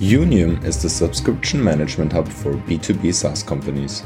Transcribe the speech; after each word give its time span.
Younium 0.00 0.64
is 0.64 0.82
the 0.82 0.90
subscription 0.90 1.62
management 1.62 2.12
hub 2.12 2.26
for 2.26 2.54
B2B 2.54 3.14
SaaS 3.14 3.44
companies. 3.44 4.00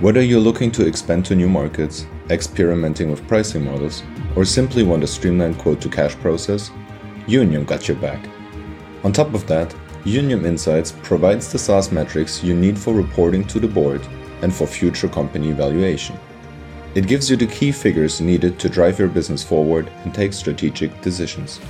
Whether 0.00 0.22
you're 0.22 0.40
looking 0.40 0.72
to 0.72 0.84
expand 0.84 1.24
to 1.26 1.36
new 1.36 1.48
markets, 1.48 2.04
experimenting 2.30 3.12
with 3.12 3.28
pricing 3.28 3.64
models, 3.64 4.02
or 4.34 4.44
simply 4.44 4.82
want 4.82 5.04
a 5.04 5.06
streamlined 5.06 5.56
quote 5.58 5.80
to 5.82 5.88
cash 5.88 6.16
process, 6.16 6.72
Younium 7.28 7.64
got 7.64 7.86
your 7.86 7.96
back. 7.98 8.28
On 9.04 9.12
top 9.12 9.32
of 9.32 9.46
that, 9.46 9.72
Younium 10.02 10.44
Insights 10.44 10.90
provides 11.04 11.52
the 11.52 11.60
SaaS 11.60 11.92
metrics 11.92 12.42
you 12.42 12.54
need 12.54 12.76
for 12.76 12.92
reporting 12.92 13.44
to 13.44 13.60
the 13.60 13.68
board 13.68 14.04
and 14.42 14.52
for 14.52 14.66
future 14.66 15.08
company 15.08 15.52
valuation. 15.52 16.18
It 16.96 17.06
gives 17.06 17.30
you 17.30 17.36
the 17.36 17.46
key 17.46 17.70
figures 17.70 18.20
needed 18.20 18.58
to 18.58 18.68
drive 18.68 18.98
your 18.98 19.06
business 19.06 19.44
forward 19.44 19.92
and 20.02 20.12
take 20.12 20.32
strategic 20.32 21.00
decisions. 21.02 21.60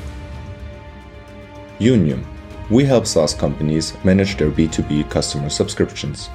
Younium 1.78 2.24
we 2.70 2.84
help 2.84 3.04
SaaS 3.04 3.34
companies 3.34 3.96
manage 4.04 4.36
their 4.36 4.50
B2B 4.50 5.10
customer 5.10 5.48
subscriptions. 5.48 6.30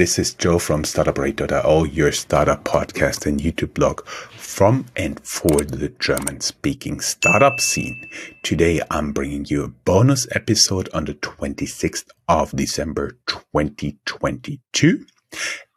This 0.00 0.18
is 0.18 0.32
Joe 0.32 0.58
from 0.58 0.84
StartupRad.io, 0.84 1.84
your 1.84 2.10
startup 2.10 2.64
podcast 2.64 3.26
and 3.26 3.38
YouTube 3.38 3.74
blog 3.74 4.06
from 4.06 4.86
and 4.96 5.20
for 5.20 5.60
the 5.60 5.90
German 5.98 6.40
speaking 6.40 7.00
startup 7.00 7.60
scene. 7.60 8.08
Today 8.42 8.80
I'm 8.90 9.12
bringing 9.12 9.44
you 9.44 9.62
a 9.62 9.68
bonus 9.68 10.26
episode 10.34 10.88
on 10.94 11.04
the 11.04 11.12
26th 11.12 12.06
of 12.28 12.50
December 12.52 13.18
2022. 13.26 15.04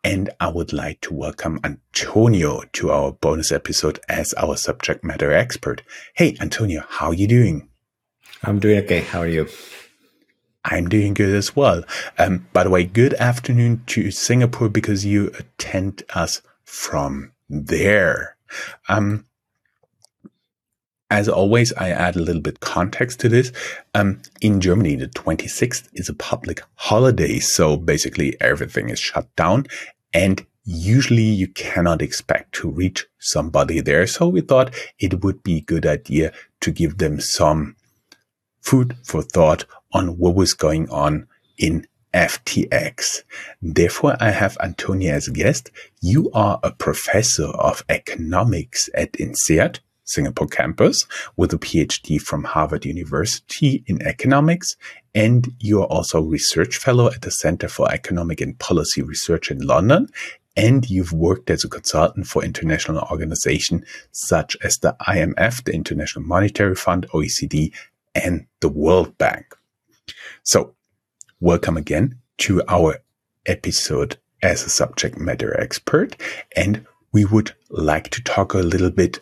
And 0.05 0.29
I 0.39 0.47
would 0.47 0.71
like 0.71 1.01
to 1.01 1.13
welcome 1.13 1.59
Antonio 1.61 2.61
to 2.71 2.91
our 2.91 3.11
bonus 3.11 3.51
episode 3.51 3.99
as 4.07 4.33
our 4.35 4.55
subject 4.55 5.03
matter 5.03 5.33
expert. 5.33 5.81
Hey, 6.15 6.37
Antonio, 6.39 6.85
how 6.87 7.07
are 7.07 7.13
you 7.13 7.27
doing? 7.27 7.67
I'm 8.41 8.59
doing 8.59 8.85
okay. 8.85 9.01
How 9.01 9.19
are 9.19 9.27
you? 9.27 9.49
I'm 10.65 10.87
doing 10.87 11.13
good 11.13 11.33
as 11.35 11.55
well. 11.55 11.83
Um, 12.17 12.47
by 12.53 12.63
the 12.63 12.69
way, 12.69 12.85
good 12.85 13.13
afternoon 13.15 13.83
to 13.87 14.11
Singapore 14.11 14.69
because 14.69 15.05
you 15.05 15.27
attend 15.37 16.03
us 16.15 16.41
from 16.63 17.31
there. 17.49 18.37
Um, 18.87 19.25
as 21.09 21.29
always, 21.29 21.71
I 21.73 21.89
add 21.89 22.15
a 22.15 22.21
little 22.21 22.41
bit 22.41 22.59
context 22.59 23.19
to 23.19 23.29
this. 23.29 23.51
Um, 23.93 24.21
in 24.41 24.61
Germany, 24.61 24.95
the 24.95 25.07
26th 25.07 25.89
is 25.93 26.09
a 26.09 26.13
public 26.13 26.63
holiday. 26.75 27.39
So 27.39 27.77
basically 27.77 28.35
everything 28.41 28.89
is 28.89 28.99
shut 28.99 29.27
down 29.35 29.67
and 30.13 30.45
usually 30.63 31.23
you 31.23 31.47
cannot 31.49 32.01
expect 32.01 32.55
to 32.55 32.69
reach 32.69 33.05
somebody 33.19 33.81
there. 33.81 34.07
So 34.07 34.27
we 34.27 34.41
thought 34.41 34.73
it 34.97 35.23
would 35.23 35.43
be 35.43 35.57
a 35.57 35.61
good 35.61 35.85
idea 35.85 36.31
to 36.61 36.71
give 36.71 36.97
them 36.97 37.19
some 37.19 37.75
food 38.63 38.95
for 39.03 39.21
thought 39.21 39.65
on 39.91 40.17
what 40.17 40.35
was 40.35 40.53
going 40.53 40.89
on 40.89 41.27
in 41.57 41.85
FTX. 42.13 43.23
Therefore, 43.61 44.15
I 44.19 44.31
have 44.31 44.57
Antonio 44.61 45.13
as 45.13 45.27
a 45.27 45.31
guest. 45.31 45.71
You 46.01 46.31
are 46.33 46.59
a 46.63 46.71
professor 46.71 47.47
of 47.47 47.83
economics 47.89 48.89
at 48.95 49.13
INSEAD, 49.13 49.79
Singapore 50.05 50.47
campus, 50.47 51.05
with 51.37 51.53
a 51.53 51.57
PhD 51.57 52.21
from 52.21 52.43
Harvard 52.43 52.85
University 52.85 53.83
in 53.87 54.01
economics. 54.03 54.75
And 55.15 55.53
you 55.59 55.81
are 55.81 55.87
also 55.87 56.19
a 56.19 56.27
research 56.27 56.77
fellow 56.77 57.07
at 57.07 57.21
the 57.21 57.31
Center 57.31 57.67
for 57.67 57.91
Economic 57.91 58.41
and 58.41 58.57
Policy 58.59 59.01
Research 59.01 59.49
in 59.49 59.59
London. 59.59 60.07
And 60.55 60.87
you've 60.87 61.13
worked 61.13 61.49
as 61.49 61.63
a 61.63 61.69
consultant 61.69 62.27
for 62.27 62.43
international 62.43 63.07
organizations 63.09 63.85
such 64.11 64.55
as 64.63 64.77
the 64.77 64.95
IMF, 65.01 65.63
the 65.63 65.73
International 65.73 66.23
Monetary 66.23 66.75
Fund, 66.75 67.07
OECD, 67.11 67.73
and 68.15 68.45
the 68.59 68.69
World 68.69 69.17
Bank. 69.17 69.45
So 70.43 70.75
welcome 71.39 71.77
again 71.77 72.19
to 72.39 72.61
our 72.67 72.97
episode 73.45 74.17
as 74.41 74.63
a 74.63 74.69
subject 74.69 75.17
matter 75.17 75.59
expert. 75.59 76.15
And 76.55 76.85
we 77.11 77.25
would 77.25 77.53
like 77.69 78.09
to 78.11 78.23
talk 78.23 78.53
a 78.53 78.59
little 78.59 78.91
bit 78.91 79.19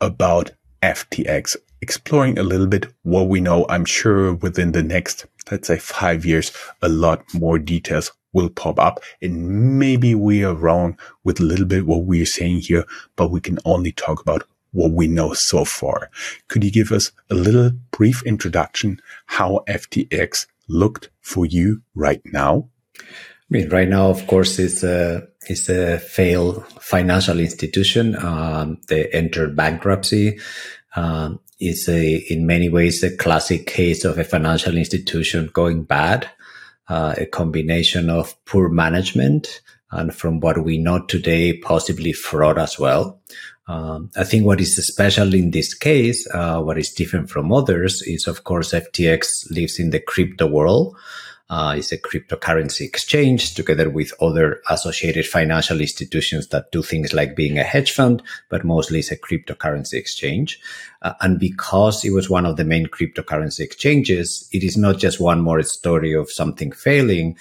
about 0.00 0.52
FTX, 0.82 1.56
exploring 1.80 2.38
a 2.38 2.42
little 2.42 2.66
bit 2.66 2.92
what 3.02 3.28
we 3.28 3.40
know. 3.40 3.66
I'm 3.68 3.84
sure 3.84 4.34
within 4.34 4.72
the 4.72 4.82
next, 4.82 5.26
let's 5.50 5.68
say 5.68 5.78
five 5.78 6.24
years, 6.24 6.52
a 6.82 6.88
lot 6.88 7.24
more 7.34 7.58
details 7.58 8.12
will 8.32 8.50
pop 8.50 8.78
up 8.78 9.00
and 9.22 9.78
maybe 9.78 10.14
we 10.14 10.44
are 10.44 10.54
wrong 10.54 10.98
with 11.24 11.40
a 11.40 11.42
little 11.42 11.64
bit 11.64 11.86
what 11.86 12.04
we're 12.04 12.26
saying 12.26 12.60
here, 12.60 12.84
but 13.16 13.30
we 13.30 13.40
can 13.40 13.58
only 13.64 13.92
talk 13.92 14.20
about 14.20 14.46
what 14.76 14.92
we 14.92 15.06
know 15.06 15.32
so 15.32 15.64
far. 15.64 16.10
Could 16.48 16.62
you 16.62 16.70
give 16.70 16.92
us 16.92 17.10
a 17.30 17.34
little 17.34 17.70
brief 17.90 18.22
introduction 18.24 19.00
how 19.26 19.64
FTX 19.66 20.46
looked 20.68 21.08
for 21.20 21.46
you 21.46 21.82
right 21.94 22.20
now? 22.26 22.68
I 22.98 23.02
mean, 23.48 23.68
right 23.70 23.88
now, 23.88 24.10
of 24.10 24.26
course, 24.26 24.58
it's 24.58 24.82
a 24.82 25.26
it's 25.48 25.68
a 25.68 25.98
failed 25.98 26.66
financial 26.80 27.40
institution. 27.40 28.16
Um, 28.22 28.78
they 28.88 29.06
entered 29.06 29.56
bankruptcy. 29.56 30.38
Um, 30.94 31.40
it's 31.58 31.88
a 31.88 32.16
in 32.28 32.46
many 32.46 32.68
ways 32.68 33.02
a 33.02 33.16
classic 33.16 33.66
case 33.66 34.04
of 34.04 34.18
a 34.18 34.24
financial 34.24 34.76
institution 34.76 35.50
going 35.52 35.84
bad. 35.84 36.28
Uh, 36.88 37.14
a 37.18 37.26
combination 37.26 38.10
of 38.10 38.36
poor 38.44 38.68
management 38.68 39.60
and, 39.90 40.14
from 40.14 40.40
what 40.40 40.64
we 40.64 40.78
know 40.78 41.04
today, 41.04 41.56
possibly 41.58 42.12
fraud 42.12 42.58
as 42.58 42.78
well. 42.78 43.20
Um, 43.68 44.10
I 44.16 44.24
think 44.24 44.46
what 44.46 44.60
is 44.60 44.76
special 44.86 45.34
in 45.34 45.50
this 45.50 45.74
case, 45.74 46.28
uh, 46.32 46.60
what 46.60 46.78
is 46.78 46.92
different 46.92 47.30
from 47.30 47.52
others, 47.52 48.02
is 48.02 48.26
of 48.26 48.44
course 48.44 48.72
FTX 48.72 49.50
lives 49.50 49.78
in 49.78 49.90
the 49.90 50.00
crypto 50.00 50.46
world. 50.46 50.96
Uh, 51.48 51.76
it's 51.78 51.92
a 51.92 51.98
cryptocurrency 51.98 52.80
exchange 52.80 53.54
together 53.54 53.88
with 53.88 54.12
other 54.20 54.60
associated 54.68 55.24
financial 55.24 55.80
institutions 55.80 56.48
that 56.48 56.72
do 56.72 56.82
things 56.82 57.12
like 57.12 57.36
being 57.36 57.56
a 57.56 57.62
hedge 57.62 57.92
fund, 57.92 58.20
but 58.48 58.64
mostly 58.64 58.98
it's 58.98 59.12
a 59.12 59.16
cryptocurrency 59.16 59.94
exchange. 59.94 60.58
Uh, 61.02 61.12
and 61.20 61.38
because 61.38 62.04
it 62.04 62.10
was 62.10 62.28
one 62.28 62.44
of 62.44 62.56
the 62.56 62.64
main 62.64 62.86
cryptocurrency 62.86 63.60
exchanges, 63.60 64.48
it 64.52 64.64
is 64.64 64.76
not 64.76 64.98
just 64.98 65.20
one 65.20 65.40
more 65.40 65.62
story 65.62 66.12
of 66.12 66.30
something 66.30 66.72
failing. 66.72 67.36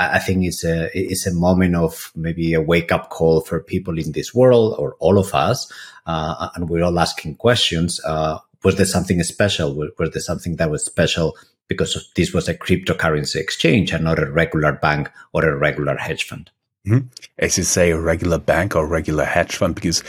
I 0.00 0.18
think 0.18 0.44
it's 0.44 0.64
a 0.64 0.90
it's 0.98 1.26
a 1.26 1.34
moment 1.34 1.76
of 1.76 2.10
maybe 2.16 2.54
a 2.54 2.60
wake 2.60 2.90
up 2.90 3.10
call 3.10 3.42
for 3.42 3.60
people 3.60 3.98
in 3.98 4.12
this 4.12 4.34
world 4.34 4.74
or 4.78 4.96
all 4.98 5.18
of 5.18 5.32
us, 5.32 5.70
uh, 6.06 6.48
and 6.56 6.68
we're 6.68 6.82
all 6.82 6.98
asking 6.98 7.36
questions. 7.36 8.00
Uh, 8.04 8.38
was 8.64 8.76
there 8.76 8.86
something 8.86 9.22
special? 9.22 9.74
Was 9.98 10.10
there 10.10 10.22
something 10.22 10.56
that 10.56 10.70
was 10.70 10.84
special 10.84 11.36
because 11.68 12.10
this 12.16 12.32
was 12.32 12.48
a 12.48 12.54
cryptocurrency 12.54 13.36
exchange 13.36 13.92
and 13.92 14.04
not 14.04 14.18
a 14.18 14.30
regular 14.30 14.72
bank 14.72 15.10
or 15.32 15.44
a 15.44 15.56
regular 15.56 15.96
hedge 15.96 16.24
fund? 16.24 16.50
Mm-hmm. 16.86 17.06
As 17.38 17.56
you 17.56 17.64
say, 17.64 17.90
a 17.90 17.98
regular 17.98 18.38
bank 18.38 18.76
or 18.76 18.86
regular 18.86 19.24
hedge 19.24 19.56
fund, 19.56 19.74
because 19.74 20.02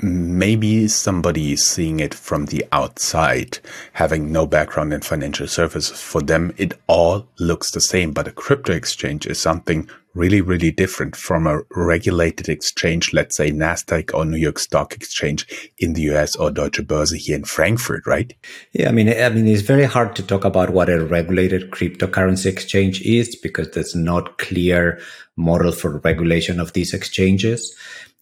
maybe 0.00 0.88
somebody 0.88 1.52
is 1.52 1.66
seeing 1.66 2.00
it 2.00 2.14
from 2.14 2.46
the 2.46 2.64
outside, 2.72 3.58
having 3.92 4.32
no 4.32 4.46
background 4.46 4.92
in 4.92 5.00
financial 5.00 5.46
services. 5.46 6.00
For 6.00 6.20
them, 6.20 6.52
it 6.56 6.74
all 6.86 7.28
looks 7.38 7.70
the 7.70 7.80
same, 7.80 8.12
but 8.12 8.28
a 8.28 8.32
crypto 8.32 8.72
exchange 8.72 9.26
is 9.26 9.40
something 9.40 9.88
really, 10.14 10.40
really 10.40 10.70
different 10.70 11.14
from 11.14 11.46
a 11.46 11.60
regulated 11.76 12.48
exchange, 12.48 13.12
let's 13.12 13.36
say 13.36 13.50
NASDAQ 13.50 14.12
or 14.14 14.24
New 14.24 14.36
York 14.36 14.58
Stock 14.58 14.94
Exchange 14.94 15.70
in 15.78 15.92
the 15.92 16.02
US 16.12 16.34
or 16.34 16.50
Deutsche 16.50 16.82
Börse 16.82 17.16
here 17.16 17.36
in 17.36 17.44
Frankfurt, 17.44 18.06
right? 18.06 18.34
Yeah, 18.72 18.88
I 18.88 18.92
mean, 18.92 19.08
I 19.08 19.28
mean, 19.28 19.46
it's 19.46 19.62
very 19.62 19.84
hard 19.84 20.16
to 20.16 20.22
talk 20.22 20.44
about 20.44 20.70
what 20.70 20.88
a 20.88 21.04
regulated 21.04 21.70
cryptocurrency 21.70 22.46
exchange 22.46 23.00
is 23.02 23.36
because 23.36 23.70
there's 23.70 23.94
not 23.94 24.38
clear 24.38 25.00
model 25.36 25.70
for 25.70 25.98
regulation 25.98 26.58
of 26.58 26.72
these 26.72 26.92
exchanges. 26.92 27.74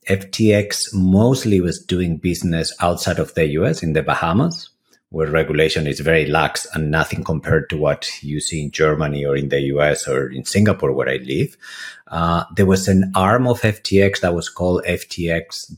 FTX 0.08 0.94
mostly 0.94 1.60
was 1.60 1.82
doing 1.82 2.16
business 2.16 2.72
outside 2.80 3.18
of 3.18 3.34
the 3.34 3.46
US 3.58 3.82
in 3.82 3.92
the 3.92 4.02
Bahamas, 4.02 4.70
where 5.10 5.28
regulation 5.30 5.86
is 5.86 6.00
very 6.00 6.26
lax 6.26 6.66
and 6.74 6.90
nothing 6.90 7.24
compared 7.24 7.68
to 7.70 7.76
what 7.76 8.08
you 8.22 8.40
see 8.40 8.62
in 8.62 8.70
Germany 8.70 9.24
or 9.24 9.36
in 9.36 9.48
the 9.48 9.60
US 9.72 10.06
or 10.06 10.28
in 10.30 10.44
Singapore, 10.44 10.92
where 10.92 11.08
I 11.08 11.16
live. 11.16 11.56
Uh, 12.06 12.44
there 12.54 12.66
was 12.66 12.86
an 12.86 13.10
arm 13.14 13.46
of 13.46 13.60
FTX 13.62 14.20
that 14.20 14.34
was 14.34 14.48
called 14.48 14.84
FTX.us 14.84 15.72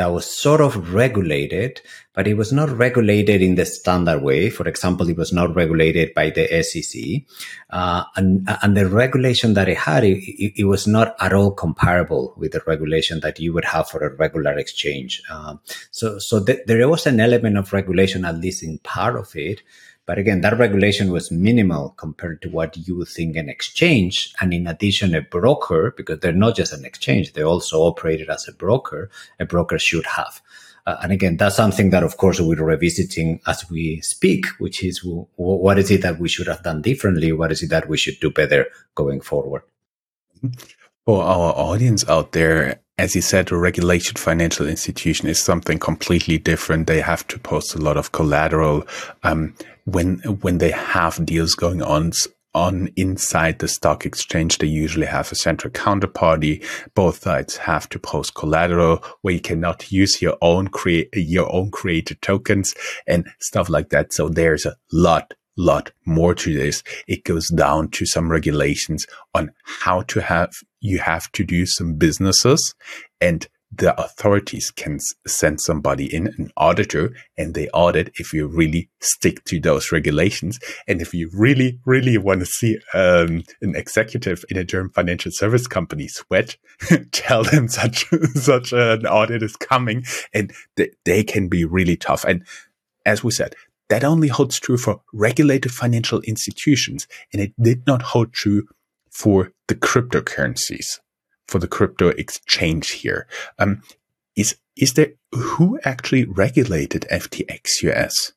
that 0.00 0.10
was 0.10 0.24
sort 0.24 0.62
of 0.62 0.94
regulated, 0.94 1.82
but 2.14 2.26
it 2.26 2.32
was 2.32 2.54
not 2.54 2.70
regulated 2.70 3.42
in 3.42 3.56
the 3.56 3.66
standard 3.66 4.22
way. 4.22 4.48
For 4.48 4.66
example, 4.66 5.06
it 5.10 5.18
was 5.18 5.30
not 5.30 5.54
regulated 5.54 6.14
by 6.14 6.30
the 6.30 6.46
SEC. 6.62 7.24
Uh, 7.68 8.04
and, 8.16 8.48
and 8.62 8.74
the 8.78 8.88
regulation 8.88 9.52
that 9.52 9.68
it 9.68 9.76
had, 9.76 10.02
it, 10.04 10.18
it, 10.58 10.64
was 10.64 10.86
not 10.86 11.14
at 11.20 11.34
all 11.34 11.50
comparable 11.50 12.32
with 12.38 12.52
the 12.52 12.62
regulation 12.66 13.20
that 13.20 13.38
you 13.38 13.52
would 13.52 13.66
have 13.66 13.90
for 13.90 14.00
a 14.02 14.16
regular 14.16 14.56
exchange. 14.56 15.22
Uh, 15.30 15.56
so, 15.90 16.18
so 16.18 16.42
th- 16.42 16.60
there 16.66 16.88
was 16.88 17.06
an 17.06 17.20
element 17.20 17.58
of 17.58 17.70
regulation, 17.74 18.24
at 18.24 18.38
least 18.38 18.62
in 18.62 18.78
part 18.78 19.16
of 19.16 19.36
it. 19.36 19.60
But 20.10 20.18
again, 20.18 20.40
that 20.40 20.58
regulation 20.58 21.12
was 21.12 21.30
minimal 21.30 21.90
compared 21.90 22.42
to 22.42 22.48
what 22.48 22.76
you 22.76 23.04
think 23.04 23.36
an 23.36 23.48
exchange. 23.48 24.34
And 24.40 24.52
in 24.52 24.66
addition, 24.66 25.14
a 25.14 25.22
broker, 25.22 25.94
because 25.96 26.18
they're 26.18 26.32
not 26.32 26.56
just 26.56 26.72
an 26.72 26.84
exchange, 26.84 27.32
they 27.32 27.44
also 27.44 27.82
operated 27.82 28.28
as 28.28 28.48
a 28.48 28.52
broker, 28.52 29.08
a 29.38 29.46
broker 29.46 29.78
should 29.78 30.06
have. 30.06 30.42
Uh, 30.84 30.96
and 31.04 31.12
again, 31.12 31.36
that's 31.36 31.54
something 31.54 31.90
that, 31.90 32.02
of 32.02 32.16
course, 32.16 32.40
we're 32.40 32.60
revisiting 32.60 33.40
as 33.46 33.70
we 33.70 34.00
speak, 34.00 34.46
which 34.58 34.82
is 34.82 34.98
w- 34.98 35.28
what 35.36 35.78
is 35.78 35.92
it 35.92 36.02
that 36.02 36.18
we 36.18 36.28
should 36.28 36.48
have 36.48 36.64
done 36.64 36.82
differently? 36.82 37.30
What 37.30 37.52
is 37.52 37.62
it 37.62 37.70
that 37.70 37.88
we 37.88 37.96
should 37.96 38.18
do 38.18 38.32
better 38.32 38.66
going 38.96 39.20
forward? 39.20 39.62
For 41.06 41.22
our 41.22 41.52
audience 41.54 42.04
out 42.08 42.32
there, 42.32 42.80
as 43.00 43.14
you 43.14 43.22
said, 43.22 43.50
a 43.50 43.56
regulated 43.56 44.18
financial 44.18 44.68
institution 44.68 45.26
is 45.26 45.42
something 45.42 45.78
completely 45.78 46.36
different. 46.36 46.86
They 46.86 47.00
have 47.00 47.26
to 47.28 47.38
post 47.38 47.74
a 47.74 47.78
lot 47.78 47.96
of 47.96 48.12
collateral. 48.12 48.86
Um, 49.22 49.54
when, 49.86 50.18
when 50.18 50.58
they 50.58 50.70
have 50.70 51.24
deals 51.24 51.54
going 51.54 51.80
on, 51.80 52.12
on 52.54 52.90
inside 52.96 53.58
the 53.58 53.68
stock 53.68 54.04
exchange, 54.04 54.58
they 54.58 54.66
usually 54.66 55.06
have 55.06 55.32
a 55.32 55.34
central 55.34 55.72
counterparty. 55.72 56.62
Both 56.94 57.22
sides 57.22 57.56
have 57.56 57.88
to 57.88 57.98
post 57.98 58.34
collateral 58.34 59.02
where 59.22 59.32
you 59.32 59.40
cannot 59.40 59.90
use 59.90 60.20
your 60.20 60.36
own 60.42 60.68
create 60.68 61.08
your 61.14 61.50
own 61.50 61.70
created 61.70 62.20
tokens 62.20 62.74
and 63.06 63.26
stuff 63.38 63.70
like 63.70 63.88
that. 63.88 64.12
So 64.12 64.28
there's 64.28 64.66
a 64.66 64.76
lot, 64.92 65.32
lot 65.60 65.92
more 66.04 66.34
to 66.34 66.54
this. 66.54 66.82
It 67.06 67.24
goes 67.24 67.48
down 67.48 67.90
to 67.90 68.06
some 68.06 68.30
regulations 68.30 69.06
on 69.34 69.52
how 69.62 70.02
to 70.02 70.20
have 70.20 70.52
you 70.80 70.98
have 70.98 71.30
to 71.32 71.44
do 71.44 71.66
some 71.66 71.94
businesses 71.94 72.74
and 73.20 73.46
the 73.72 73.98
authorities 74.00 74.70
can 74.70 74.98
send 75.26 75.60
somebody 75.60 76.12
in, 76.12 76.26
an 76.38 76.50
auditor, 76.56 77.14
and 77.38 77.54
they 77.54 77.68
audit 77.68 78.10
if 78.16 78.32
you 78.32 78.48
really 78.48 78.88
stick 79.00 79.44
to 79.44 79.60
those 79.60 79.92
regulations. 79.92 80.58
And 80.88 81.00
if 81.00 81.14
you 81.14 81.30
really, 81.32 81.78
really 81.84 82.18
want 82.18 82.40
to 82.40 82.46
see 82.46 82.78
um, 82.94 83.44
an 83.62 83.76
executive 83.76 84.44
in 84.50 84.56
a 84.56 84.64
German 84.64 84.90
financial 84.90 85.30
service 85.32 85.68
company 85.68 86.08
sweat, 86.08 86.56
tell 87.12 87.44
them 87.44 87.68
such 87.68 88.06
such 88.34 88.72
an 88.72 89.06
audit 89.06 89.42
is 89.42 89.56
coming, 89.56 90.04
and 90.34 90.52
th- 90.76 90.92
they 91.04 91.22
can 91.22 91.48
be 91.48 91.64
really 91.64 91.96
tough. 91.96 92.24
And 92.24 92.44
as 93.06 93.22
we 93.22 93.30
said, 93.30 93.54
that 93.90 94.04
only 94.04 94.28
holds 94.28 94.58
true 94.58 94.78
for 94.78 95.02
regulated 95.12 95.72
financial 95.72 96.20
institutions, 96.22 97.06
and 97.32 97.42
it 97.42 97.52
did 97.60 97.86
not 97.86 98.02
hold 98.02 98.32
true 98.32 98.66
for 99.10 99.52
the 99.68 99.74
cryptocurrencies 99.74 100.98
for 101.50 101.58
the 101.58 101.68
crypto 101.68 102.08
exchange 102.10 102.92
here. 102.92 103.26
Um, 103.58 103.82
is 104.36 104.56
is 104.76 104.94
there 104.94 105.12
who 105.32 105.78
actually 105.84 106.24
regulated 106.24 107.06
FTX 107.10 107.82
US 107.82 108.32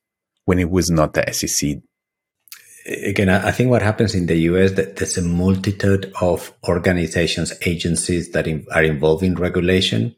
when 0.46 0.60
it 0.60 0.70
was 0.70 0.90
not 0.90 1.14
the 1.14 1.32
SEC? 1.32 1.78
Again, 2.86 3.30
I 3.30 3.52
think 3.52 3.70
what 3.70 3.82
happens 3.82 4.14
in 4.14 4.26
the 4.26 4.36
US 4.50 4.72
that 4.72 4.98
there's 4.98 5.18
a 5.18 5.22
multitude 5.22 6.12
of 6.20 6.52
organizations, 6.68 7.54
agencies 7.66 8.32
that 8.32 8.48
are 8.72 8.84
involved 8.84 9.24
in 9.24 9.36
regulation. 9.36 10.16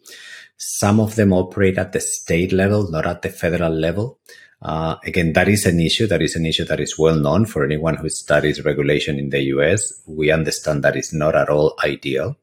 Some 0.57 0.99
of 1.01 1.15
them 1.15 1.33
operate 1.33 1.77
at 1.77 1.91
the 1.91 1.99
state 1.99 2.53
level, 2.53 2.89
not 2.89 3.05
at 3.05 3.21
the 3.21 3.29
federal 3.29 3.73
level. 3.73 4.19
Uh, 4.65 4.95
again, 5.05 5.33
that 5.33 5.47
is 5.47 5.67
an 5.67 5.79
issue. 5.79 6.07
That 6.07 6.23
is 6.23 6.35
an 6.35 6.43
issue 6.43 6.65
that 6.65 6.79
is 6.79 6.97
well 6.97 7.15
known 7.15 7.45
for 7.45 7.63
anyone 7.63 7.97
who 7.97 8.09
studies 8.09 8.65
regulation 8.65 9.19
in 9.19 9.29
the 9.29 9.41
US. 9.55 9.93
We 10.07 10.31
understand 10.31 10.83
that 10.83 10.95
it's 10.95 11.13
not 11.13 11.35
at 11.35 11.49
all 11.49 11.75
ideal 11.83 12.35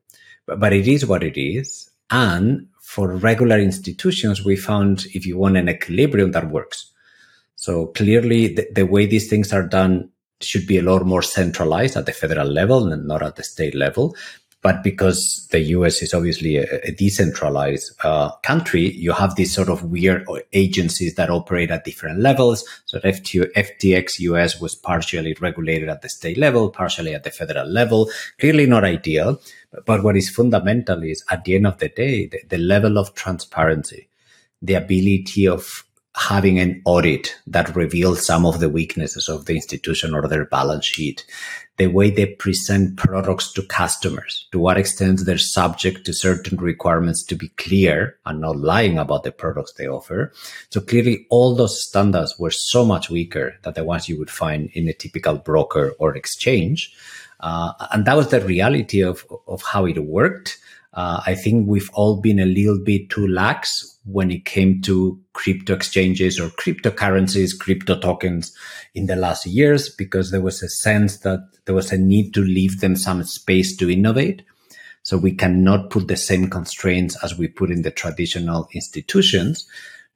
but, 0.47 0.61
but 0.61 0.73
it 0.73 0.89
is 0.89 1.07
what 1.07 1.23
it 1.23 1.41
is. 1.41 1.91
And 2.11 2.69
for 2.81 3.17
regular 3.17 3.59
institutions, 3.59 4.45
we 4.45 4.57
found 4.57 5.07
if 5.15 5.27
you 5.27 5.39
want 5.39 5.57
an 5.57 5.69
equilibrium 5.69 6.33
that 6.33 6.51
works. 6.51 6.91
So 7.57 7.87
clearly, 7.87 8.55
the, 8.55 8.69
the, 8.73 8.87
way 8.87 9.07
these 9.07 9.29
things 9.29 9.53
are 9.53 9.67
done 9.67 10.11
should 10.41 10.67
be 10.67 10.79
a 10.79 10.83
lot 10.83 11.07
more 11.07 11.23
centralized 11.23 11.97
at 11.97 12.07
the 12.07 12.13
federal 12.13 12.49
level 12.49 12.93
and 12.93 13.07
not 13.07 13.23
at 13.23 13.37
the 13.37 13.45
state 13.45 13.75
level. 13.75 14.17
But 14.63 14.85
because 14.85 15.49
the 15.51 15.61
US 15.77 16.03
is 16.03 16.15
obviously 16.15 16.57
a, 16.57 16.67
a 16.85 16.93
decentralized 16.93 17.93
uh, 18.05 18.31
country, 18.45 18.93
you 18.93 19.13
have 19.13 19.35
these 19.35 19.53
sort 19.53 19.69
of 19.69 19.83
weird 19.83 20.25
agencies 20.53 21.17
that 21.17 21.31
operate 21.31 21.73
at 21.73 21.85
different 21.85 22.21
levels. 22.21 22.65
So 22.87 23.01
FTX 23.01 24.21
US 24.21 24.61
was 24.61 24.77
partially 24.77 25.37
regulated 25.41 25.89
at 25.89 26.03
the 26.03 26.09
state 26.09 26.39
level, 26.39 26.71
partially 26.71 27.13
at 27.13 27.25
the 27.25 27.31
federal 27.31 27.67
level. 27.67 28.09
Clearly 28.39 28.67
not 28.67 28.85
ideal. 28.85 29.41
But 29.85 30.05
what 30.05 30.17
is 30.17 30.31
fundamental 30.31 31.03
is 31.03 31.25
at 31.31 31.45
the 31.45 31.57
end 31.57 31.67
of 31.67 31.79
the 31.79 31.89
day, 31.89 32.27
the, 32.27 32.41
the 32.49 32.59
level 32.59 32.99
of 32.99 33.15
transparency, 33.15 34.09
the 34.61 34.75
ability 34.75 35.49
of 35.49 35.85
having 36.15 36.59
an 36.59 36.83
audit 36.85 37.35
that 37.47 37.75
reveals 37.75 38.27
some 38.27 38.45
of 38.45 38.61
the 38.61 38.69
weaknesses 38.69 39.29
of 39.29 39.47
the 39.47 39.55
institution 39.55 40.15
or 40.15 40.29
their 40.29 40.45
balance 40.45 40.85
sheet, 40.85 41.25
the 41.79 41.87
way 41.87 42.11
they 42.11 42.27
present 42.27 42.99
products 42.99 43.51
to 43.53 43.63
customers, 43.63 44.47
to 44.53 44.59
what 44.59 44.77
extent 44.77 45.21
they're 45.25 45.39
subject 45.39 46.05
to 46.05 46.13
certain 46.13 46.59
requirements 46.59 47.25
to 47.25 47.35
be 47.35 47.49
clear 47.51 48.19
and 48.27 48.43
not 48.43 48.57
lying 48.57 48.99
about 48.99 49.25
the 49.25 49.33
products 49.33 49.73
they 49.73 49.89
offer. 49.89 50.33
So 50.69 50.83
clearly 50.83 51.27
all 51.31 51.55
those 51.55 51.83
standards 51.83 52.39
were 52.39 52.51
so 52.51 52.85
much 52.85 53.09
weaker 53.09 53.55
than 53.63 53.73
the 53.73 53.85
ones 53.85 54.09
you 54.09 54.19
would 54.19 54.31
find 54.31 54.71
in 54.75 54.89
a 54.89 54.93
typical 54.93 55.39
broker 55.39 55.95
or 55.99 56.15
exchange. 56.15 56.95
Uh, 57.41 57.73
and 57.91 58.05
that 58.05 58.17
was 58.17 58.29
the 58.29 58.41
reality 58.41 59.03
of, 59.03 59.27
of 59.49 59.63
how 59.63 59.87
it 59.87 59.99
worked. 59.99 60.59
Uh, 60.93 61.23
I 61.27 61.35
think 61.35 61.67
we've 61.67 61.91
all 61.95 62.21
been 62.21 62.39
a 62.39 62.45
little 62.45 62.79
bit 62.79 63.09
too 63.09 63.27
lax 63.27 63.92
when 64.05 64.31
it 64.31 64.45
came 64.45 64.83
to 64.83 65.21
crypto 65.33 65.75
exchanges 65.75 66.41
or 66.41 66.49
cryptocurrencies, 66.51 67.59
crypto 67.59 67.99
tokens 67.99 68.57
in 68.95 69.07
the 69.07 69.17
last 69.17 69.47
years, 69.47 69.89
because 69.89 70.31
there 70.31 70.41
was 70.41 70.63
a 70.63 70.69
sense 70.69 71.19
that 71.19 71.41
there 71.65 71.75
was 71.75 71.93
a 71.93 71.99
need 71.99 72.35
to 72.35 72.41
leave 72.41 72.81
them 72.81 72.97
some 72.97 73.23
space 73.23 73.77
to 73.77 73.91
innovate. 73.91 74.43
So 75.05 75.17
we 75.17 75.33
cannot 75.33 75.91
put 75.91 76.09
the 76.09 76.17
same 76.17 76.49
constraints 76.49 77.17
as 77.23 77.37
we 77.37 77.49
put 77.49 77.71
in 77.71 77.83
the 77.83 77.91
traditional 77.91 78.69
institutions. 78.73 79.67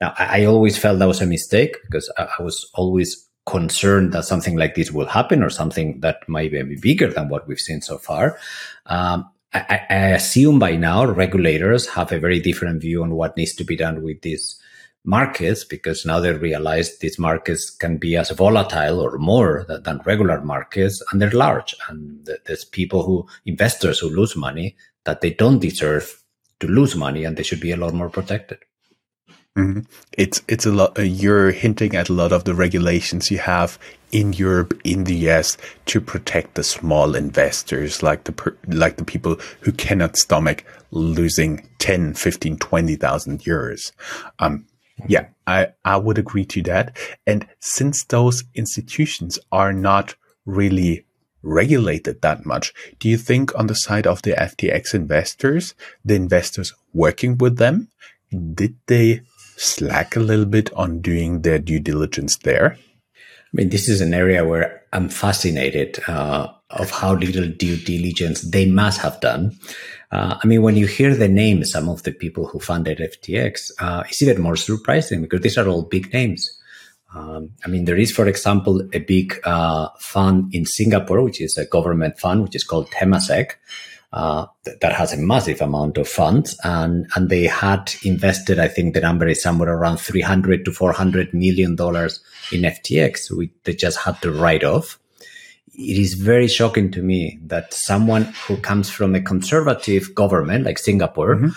Now, 0.01 0.15
I, 0.19 0.43
I 0.43 0.45
always 0.45 0.79
felt 0.79 0.99
that 0.99 1.09
was 1.09 1.21
a 1.21 1.27
mistake 1.27 1.77
because 1.83 2.13
I, 2.19 2.29
I 2.39 2.43
was 2.43 2.69
always 2.75 3.27
concerned 3.47 4.13
that 4.13 4.25
something 4.25 4.57
like 4.57 4.75
this 4.75 4.91
will 4.91 5.07
happen 5.07 5.43
or 5.43 5.51
something 5.51 6.01
that 6.01 6.29
might 6.29 6.51
be 6.51 6.77
bigger 6.77 7.13
than 7.13 7.29
what 7.29 7.47
we've 7.47 7.61
seen 7.61 7.81
so 7.81 7.97
far. 7.97 8.39
Um, 8.87 9.31
I, 9.69 9.87
I, 9.89 9.95
assume 10.15 10.59
by 10.59 10.77
now 10.77 11.05
regulators 11.05 11.89
have 11.89 12.13
a 12.13 12.19
very 12.19 12.41
different 12.41 12.81
view 12.81 13.03
on 13.03 13.15
what 13.15 13.37
needs 13.37 13.55
to 13.57 13.65
be 13.65 13.77
done 13.77 14.03
with 14.03 14.23
these 14.23 14.61
markets 15.05 15.65
because 15.65 16.05
now 16.05 16.21
they 16.21 16.33
realize 16.33 16.99
these 16.99 17.19
markets 17.19 17.71
can 17.71 17.97
be 17.97 18.17
as 18.17 18.31
volatile 18.31 19.01
or 19.01 19.19
more 19.19 19.65
than, 19.69 19.83
than 19.85 20.01
regular 20.05 20.41
markets 20.43 21.03
and 21.11 21.23
they're 21.23 21.31
large. 21.31 21.75
And 21.89 22.29
there's 22.47 22.65
people 22.65 23.03
who 23.05 23.27
investors 23.47 24.01
who 24.01 24.11
lose 24.11 24.37
money 24.37 24.77
that 25.05 25.21
they 25.21 25.31
don't 25.31 25.61
deserve 25.61 26.23
to 26.61 26.67
lose 26.67 26.97
money 26.97 27.25
and 27.25 27.37
they 27.37 27.43
should 27.43 27.61
be 27.61 27.73
a 27.73 27.77
lot 27.77 27.95
more 27.95 28.11
protected 28.11 28.59
Mm-hmm. 29.57 29.81
It's 30.13 30.43
it's 30.49 30.67
a 30.67 30.71
lot. 30.71 30.99
Uh, 30.99 31.03
you're 31.03 31.51
hinting 31.51 31.97
at 31.97 32.11
a 32.11 32.13
lot 32.13 32.31
of 32.31 32.45
the 32.45 32.55
regulations 32.55 33.31
you 33.31 33.39
have 33.39 33.79
in 34.13 34.35
Europe, 34.35 34.79
in 34.85 35.05
the 35.05 35.15
US, 35.29 35.57
to 35.87 36.01
protect 36.01 36.55
the 36.55 36.63
small 36.63 37.15
investors, 37.15 38.03
like 38.03 38.25
the 38.25 38.33
per, 38.33 38.55
like 38.69 38.97
the 38.97 39.05
people 39.05 39.37
who 39.61 39.73
cannot 39.73 40.19
stomach 40.19 40.65
losing 40.91 41.67
10, 41.79 42.15
15, 42.15 42.59
20,000 42.59 43.41
euros. 43.41 43.93
Um, 44.39 44.67
yeah, 45.09 45.29
I 45.47 45.69
I 45.85 45.97
would 45.97 46.19
agree 46.19 46.45
to 46.47 46.63
that. 46.65 46.97
And 47.27 47.47
since 47.61 48.05
those 48.05 48.45
institutions 48.55 49.39
are 49.53 49.73
not 49.73 50.17
really 50.45 51.07
regulated 51.43 52.21
that 52.21 52.45
much, 52.45 52.75
do 52.99 53.09
you 53.09 53.17
think 53.17 53.59
on 53.59 53.69
the 53.69 53.75
side 53.75 54.07
of 54.07 54.21
the 54.21 54.33
FTX 54.33 54.93
investors, 54.93 55.75
the 56.05 56.15
investors 56.15 56.75
working 56.93 57.39
with 57.39 57.57
them, 57.57 57.89
did 58.31 58.77
they 58.87 59.23
slack 59.57 60.17
a 60.17 60.21
little 60.21 60.45
bit 60.45 60.73
on 60.75 61.01
doing 61.01 61.43
their 61.43 61.59
due 61.59 61.81
diligence 61.81 62.37
there? 62.39 62.77
I 62.77 63.51
mean, 63.53 63.71
this 63.71 63.89
is 63.89 64.01
an 64.01 64.13
area 64.13 64.45
where 64.45 64.83
I'm 64.93 65.09
fascinated 65.09 65.99
uh, 66.09 66.49
of 66.71 66.91
how 66.91 67.15
little 67.15 67.49
due 67.49 67.77
diligence 67.77 68.43
they 68.43 68.67
must 68.67 69.01
have 69.01 69.21
done. 69.21 69.57
Uh, 70.13 70.39
I 70.43 70.47
mean, 70.47 70.63
when 70.63 70.77
you 70.77 70.87
hear 70.87 71.15
the 71.15 71.29
names, 71.29 71.73
some 71.73 71.89
of 71.89 72.03
the 72.03 72.13
people 72.13 72.47
who 72.47 72.61
funded 72.61 72.99
FTX, 72.99 73.71
uh, 73.79 74.05
it's 74.07 74.23
even 74.23 74.43
more 74.43 74.57
surprising 74.57 75.23
because 75.23 75.41
these 75.41 75.59
are 75.59 75.69
all 75.69 75.83
big 75.83 76.13
names. 76.13 76.51
Um, 77.15 77.51
I 77.65 77.69
mean, 77.69 77.87
there 77.87 77.97
is, 77.97 78.13
for 78.13 78.27
example, 78.27 78.83
a 78.93 78.99
big 78.99 79.41
uh, 79.45 79.89
fund 79.99 80.55
in 80.55 80.67
Singapore, 80.67 81.23
which 81.23 81.41
is 81.41 81.57
a 81.57 81.65
government 81.65 82.19
fund, 82.19 82.43
which 82.43 82.57
is 82.57 82.65
called 82.65 82.91
Temasek. 82.91 83.53
Uh, 84.17 84.47
th- 84.65 84.79
that 84.81 84.95
has 84.95 85.13
a 85.13 85.19
massive 85.19 85.61
amount 85.61 85.99
of 85.99 86.09
funds, 86.09 86.59
and 86.65 87.07
and 87.15 87.29
they 87.29 87.45
had 87.45 87.93
invested. 88.03 88.59
I 88.59 88.67
think 88.67 88.95
the 88.95 89.03
number 89.03 89.29
is 89.29 89.43
somewhere 89.43 89.69
around 89.69 89.99
three 89.99 90.23
hundred 90.23 90.65
to 90.65 90.73
four 90.73 90.93
hundred 90.93 91.35
million 91.35 91.77
dollars 91.77 92.21
in 92.51 92.63
FTX. 92.63 93.31
We, 93.31 93.53
they 93.65 93.75
just 93.75 93.99
had 93.99 94.21
to 94.23 94.33
write 94.33 94.65
off. 94.65 94.99
It 95.75 95.99
is 95.99 96.15
very 96.15 96.49
shocking 96.49 96.91
to 96.93 97.03
me 97.03 97.39
that 97.43 97.75
someone 97.75 98.33
who 98.47 98.57
comes 98.57 98.89
from 98.89 99.15
a 99.15 99.21
conservative 99.21 100.15
government 100.15 100.65
like 100.65 100.79
Singapore, 100.79 101.37
mm-hmm. 101.37 101.49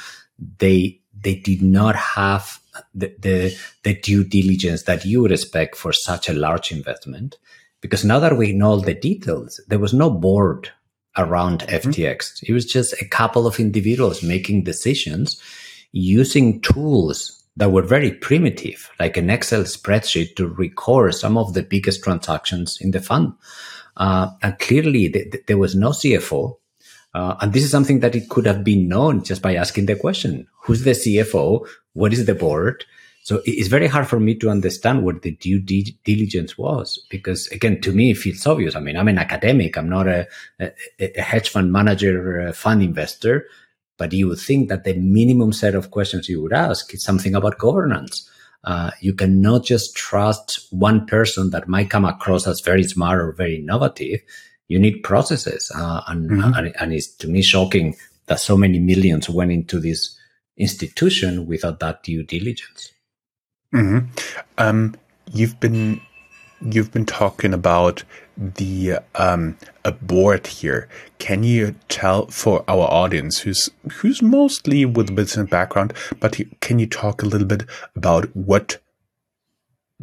they 0.57 0.99
they 1.13 1.35
did 1.35 1.61
not 1.61 1.95
have 1.95 2.59
the, 2.93 3.15
the, 3.19 3.57
the 3.83 3.93
due 3.93 4.25
diligence 4.25 4.83
that 4.83 5.05
you 5.05 5.21
would 5.21 5.31
expect 5.31 5.77
for 5.77 5.93
such 5.93 6.27
a 6.27 6.33
large 6.33 6.73
investment. 6.73 7.37
Because 7.79 8.03
now 8.03 8.19
that 8.19 8.37
we 8.37 8.51
know 8.51 8.71
all 8.71 8.81
the 8.81 8.93
details, 8.93 9.61
there 9.69 9.79
was 9.79 9.93
no 9.93 10.09
board 10.09 10.71
around 11.19 11.59
mm-hmm. 11.61 11.89
FTX. 11.89 12.43
It 12.43 12.53
was 12.53 12.65
just 12.65 12.99
a 13.01 13.05
couple 13.05 13.45
of 13.45 13.59
individuals 13.59 14.23
making 14.23 14.63
decisions 14.63 15.39
using 15.91 16.61
tools 16.61 17.43
that 17.57 17.71
were 17.71 17.81
very 17.81 18.11
primitive, 18.11 18.89
like 18.99 19.17
an 19.17 19.29
Excel 19.29 19.63
spreadsheet 19.63 20.35
to 20.38 20.47
record 20.47 21.13
some 21.13 21.38
of 21.38 21.53
the 21.53 21.63
biggest 21.63 22.03
transactions 22.03 22.77
in 22.79 22.91
the 22.91 23.01
fund. 23.01 23.33
Uh, 23.97 24.29
and 24.41 24.57
clearly, 24.59 25.09
th- 25.09 25.31
th- 25.31 25.45
there 25.45 25.57
was 25.57 25.75
no 25.75 25.89
CFO. 25.89 26.57
Uh, 27.13 27.35
and 27.41 27.51
this 27.51 27.63
is 27.63 27.71
something 27.71 27.99
that 27.99 28.15
it 28.15 28.29
could 28.29 28.45
have 28.45 28.63
been 28.63 28.88
known 28.88 29.23
just 29.23 29.41
by 29.41 29.55
asking 29.55 29.88
the 29.88 29.95
question 29.95 30.47
who's 30.61 30.83
the 30.83 30.91
CFO? 30.91 31.67
What 31.93 32.13
is 32.13 32.25
the 32.25 32.35
board? 32.35 32.85
So 33.23 33.41
it's 33.45 33.67
very 33.67 33.88
hard 33.88 34.07
for 34.07 34.19
me 34.19 34.33
to 34.35 34.49
understand 34.49 35.03
what 35.03 35.21
the 35.21 35.31
due 35.31 35.59
diligence 35.59 36.57
was 36.57 37.05
because, 37.09 37.47
again, 37.47 37.79
to 37.81 37.91
me, 37.91 38.11
it 38.11 38.17
feels 38.17 38.47
obvious. 38.47 38.75
I 38.75 38.79
mean, 38.79 38.97
I'm 38.97 39.07
an 39.07 39.19
academic, 39.19 39.77
I'm 39.77 39.89
not 39.89 40.07
a, 40.07 40.27
a, 40.59 40.71
a 40.99 41.21
hedge 41.21 41.49
fund 41.49 41.71
manager, 41.71 42.39
a 42.39 42.53
fund 42.53 42.81
investor, 42.81 43.45
but 43.97 44.13
you 44.13 44.29
would 44.29 44.39
think 44.39 44.69
that 44.69 44.83
the 44.83 44.93
minimum 44.93 45.53
set 45.53 45.75
of 45.75 45.91
questions 45.91 46.29
you 46.29 46.41
would 46.41 46.53
ask 46.53 46.93
is 46.93 47.03
something 47.03 47.35
about 47.35 47.59
governance. 47.59 48.27
Uh, 48.63 48.91
you 48.99 49.13
cannot 49.13 49.63
just 49.63 49.95
trust 49.95 50.67
one 50.71 51.05
person 51.05 51.51
that 51.51 51.67
might 51.67 51.89
come 51.89 52.05
across 52.05 52.47
as 52.47 52.61
very 52.61 52.83
smart 52.83 53.19
or 53.19 53.31
very 53.31 53.57
innovative. 53.57 54.21
You 54.69 54.79
need 54.79 55.03
processes, 55.03 55.71
uh, 55.75 56.01
and, 56.07 56.29
mm-hmm. 56.29 56.53
and, 56.53 56.75
and 56.79 56.93
it's 56.93 57.07
to 57.17 57.27
me 57.27 57.41
shocking 57.41 57.95
that 58.27 58.39
so 58.39 58.57
many 58.57 58.79
millions 58.79 59.29
went 59.29 59.51
into 59.51 59.79
this 59.79 60.17
institution 60.57 61.47
without 61.47 61.79
that 61.79 62.03
due 62.03 62.23
diligence. 62.23 62.91
Mm-hmm. 63.73 64.07
Um, 64.57 64.95
you've 65.31 65.59
been 65.59 66.01
you've 66.61 66.91
been 66.91 67.05
talking 67.05 67.53
about 67.53 68.03
the 68.38 68.97
um, 69.15 69.57
a 69.85 69.91
board 69.91 70.47
here. 70.47 70.88
Can 71.19 71.43
you 71.43 71.75
tell 71.88 72.27
for 72.27 72.63
our 72.67 72.88
audience 72.91 73.39
who's 73.39 73.69
who's 73.93 74.21
mostly 74.21 74.85
with 74.85 75.15
business 75.15 75.49
background, 75.49 75.93
but 76.19 76.39
can 76.61 76.79
you 76.79 76.88
talk 76.88 77.21
a 77.21 77.25
little 77.25 77.47
bit 77.47 77.63
about 77.95 78.35
what 78.35 78.79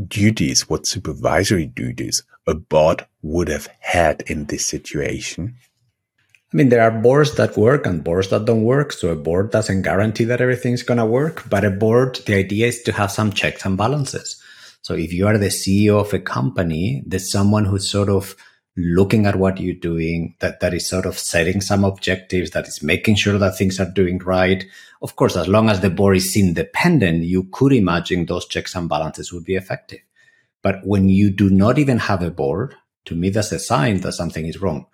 duties, 0.06 0.68
what 0.68 0.86
supervisory 0.86 1.66
duties 1.66 2.22
a 2.46 2.54
board 2.54 3.06
would 3.22 3.48
have 3.48 3.68
had 3.80 4.22
in 4.26 4.46
this 4.46 4.66
situation? 4.66 5.56
I 6.56 6.58
mean, 6.58 6.70
there 6.70 6.80
are 6.80 7.02
boards 7.02 7.34
that 7.34 7.58
work 7.58 7.84
and 7.84 8.02
boards 8.02 8.30
that 8.30 8.46
don't 8.46 8.62
work. 8.62 8.90
So 8.90 9.10
a 9.10 9.14
board 9.14 9.50
doesn't 9.50 9.82
guarantee 9.82 10.24
that 10.24 10.40
everything's 10.40 10.82
going 10.82 10.96
to 10.96 11.04
work, 11.04 11.46
but 11.50 11.66
a 11.66 11.70
board, 11.70 12.16
the 12.24 12.34
idea 12.34 12.68
is 12.68 12.80
to 12.84 12.92
have 12.92 13.12
some 13.12 13.30
checks 13.30 13.66
and 13.66 13.76
balances. 13.76 14.42
So 14.80 14.94
if 14.94 15.12
you 15.12 15.26
are 15.26 15.36
the 15.36 15.48
CEO 15.48 16.00
of 16.00 16.14
a 16.14 16.18
company, 16.18 17.02
there's 17.04 17.30
someone 17.30 17.66
who's 17.66 17.90
sort 17.90 18.08
of 18.08 18.34
looking 18.74 19.26
at 19.26 19.36
what 19.36 19.60
you're 19.60 19.74
doing, 19.74 20.34
that, 20.40 20.60
that 20.60 20.72
is 20.72 20.88
sort 20.88 21.04
of 21.04 21.18
setting 21.18 21.60
some 21.60 21.84
objectives, 21.84 22.52
that 22.52 22.66
is 22.66 22.82
making 22.82 23.16
sure 23.16 23.36
that 23.36 23.58
things 23.58 23.78
are 23.78 23.90
doing 23.90 24.16
right. 24.20 24.64
Of 25.02 25.14
course, 25.14 25.36
as 25.36 25.48
long 25.48 25.68
as 25.68 25.80
the 25.80 25.90
board 25.90 26.16
is 26.16 26.34
independent, 26.38 27.24
you 27.24 27.50
could 27.52 27.74
imagine 27.74 28.24
those 28.24 28.46
checks 28.46 28.74
and 28.74 28.88
balances 28.88 29.30
would 29.30 29.44
be 29.44 29.56
effective. 29.56 30.00
But 30.62 30.76
when 30.86 31.10
you 31.10 31.28
do 31.28 31.50
not 31.50 31.78
even 31.78 31.98
have 31.98 32.22
a 32.22 32.30
board, 32.30 32.74
to 33.04 33.14
me, 33.14 33.28
that's 33.28 33.52
a 33.52 33.58
sign 33.58 34.00
that 34.00 34.12
something 34.12 34.46
is 34.46 34.58
wrong. 34.58 34.86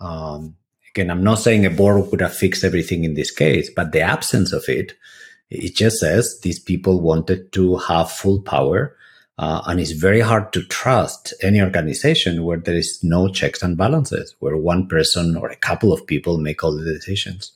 Um, 0.00 0.56
Again, 0.94 1.10
I'm 1.10 1.24
not 1.24 1.40
saying 1.40 1.66
a 1.66 1.70
board 1.70 2.08
would 2.10 2.20
have 2.20 2.36
fixed 2.36 2.62
everything 2.62 3.02
in 3.02 3.14
this 3.14 3.32
case, 3.32 3.68
but 3.68 3.90
the 3.90 4.00
absence 4.00 4.52
of 4.52 4.68
it, 4.68 4.92
it 5.50 5.74
just 5.74 5.98
says 5.98 6.38
these 6.40 6.60
people 6.60 7.00
wanted 7.00 7.50
to 7.52 7.78
have 7.78 8.12
full 8.12 8.40
power. 8.40 8.96
Uh, 9.36 9.60
and 9.66 9.80
it's 9.80 9.90
very 9.90 10.20
hard 10.20 10.52
to 10.52 10.62
trust 10.62 11.34
any 11.42 11.60
organization 11.60 12.44
where 12.44 12.58
there 12.58 12.76
is 12.76 13.00
no 13.02 13.26
checks 13.26 13.60
and 13.60 13.76
balances, 13.76 14.36
where 14.38 14.56
one 14.56 14.86
person 14.86 15.36
or 15.36 15.48
a 15.48 15.56
couple 15.56 15.92
of 15.92 16.06
people 16.06 16.38
make 16.38 16.62
all 16.62 16.76
the 16.76 16.84
decisions. 16.84 17.50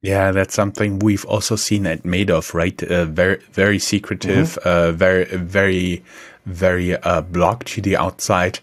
Yeah, 0.00 0.32
that's 0.32 0.54
something 0.54 0.98
we've 0.98 1.24
also 1.26 1.54
seen 1.54 1.86
at 1.86 2.02
Madoff, 2.02 2.54
right? 2.54 2.82
Uh, 2.82 3.04
very, 3.04 3.36
very 3.52 3.78
secretive, 3.78 4.58
mm-hmm. 4.60 4.68
uh, 4.68 4.90
very, 4.90 5.26
very, 5.26 6.02
very 6.44 6.96
uh, 6.96 7.20
blocked 7.20 7.68
to 7.68 7.80
the 7.80 7.96
outside. 7.96 8.58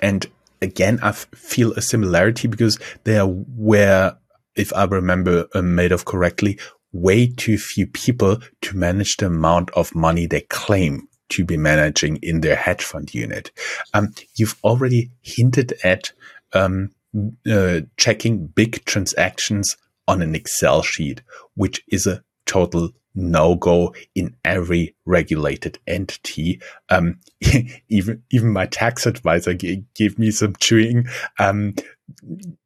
And 0.00 0.24
again, 0.62 0.98
I 1.02 1.12
feel 1.12 1.72
a 1.72 1.82
similarity 1.82 2.48
because 2.48 2.78
there 3.04 3.26
were, 3.26 4.16
if 4.56 4.72
I 4.74 4.84
remember 4.84 5.46
uh, 5.54 5.92
of 5.92 6.04
correctly, 6.04 6.58
way 6.92 7.26
too 7.26 7.58
few 7.58 7.86
people 7.86 8.38
to 8.62 8.76
manage 8.76 9.16
the 9.16 9.26
amount 9.26 9.70
of 9.72 9.94
money 9.94 10.26
they 10.26 10.42
claim 10.42 11.08
to 11.30 11.44
be 11.44 11.56
managing 11.56 12.16
in 12.22 12.40
their 12.40 12.54
hedge 12.54 12.84
fund 12.84 13.12
unit. 13.12 13.50
Um, 13.92 14.14
you've 14.36 14.56
already 14.62 15.10
hinted 15.22 15.74
at 15.82 16.12
um, 16.52 16.90
uh, 17.50 17.80
checking 17.96 18.46
big 18.46 18.84
transactions 18.84 19.76
on 20.06 20.22
an 20.22 20.34
Excel 20.34 20.82
sheet, 20.82 21.22
which 21.54 21.82
is 21.88 22.06
a 22.06 22.22
total 22.46 22.90
no 23.14 23.54
go 23.54 23.94
in 24.14 24.34
every 24.44 24.94
regulated 25.04 25.78
entity. 25.86 26.60
Um, 26.88 27.20
even 27.88 28.22
even 28.30 28.52
my 28.52 28.66
tax 28.66 29.06
advisor 29.06 29.54
g- 29.54 29.84
gave 29.94 30.18
me 30.18 30.30
some 30.30 30.54
chewing, 30.58 31.06
um, 31.38 31.74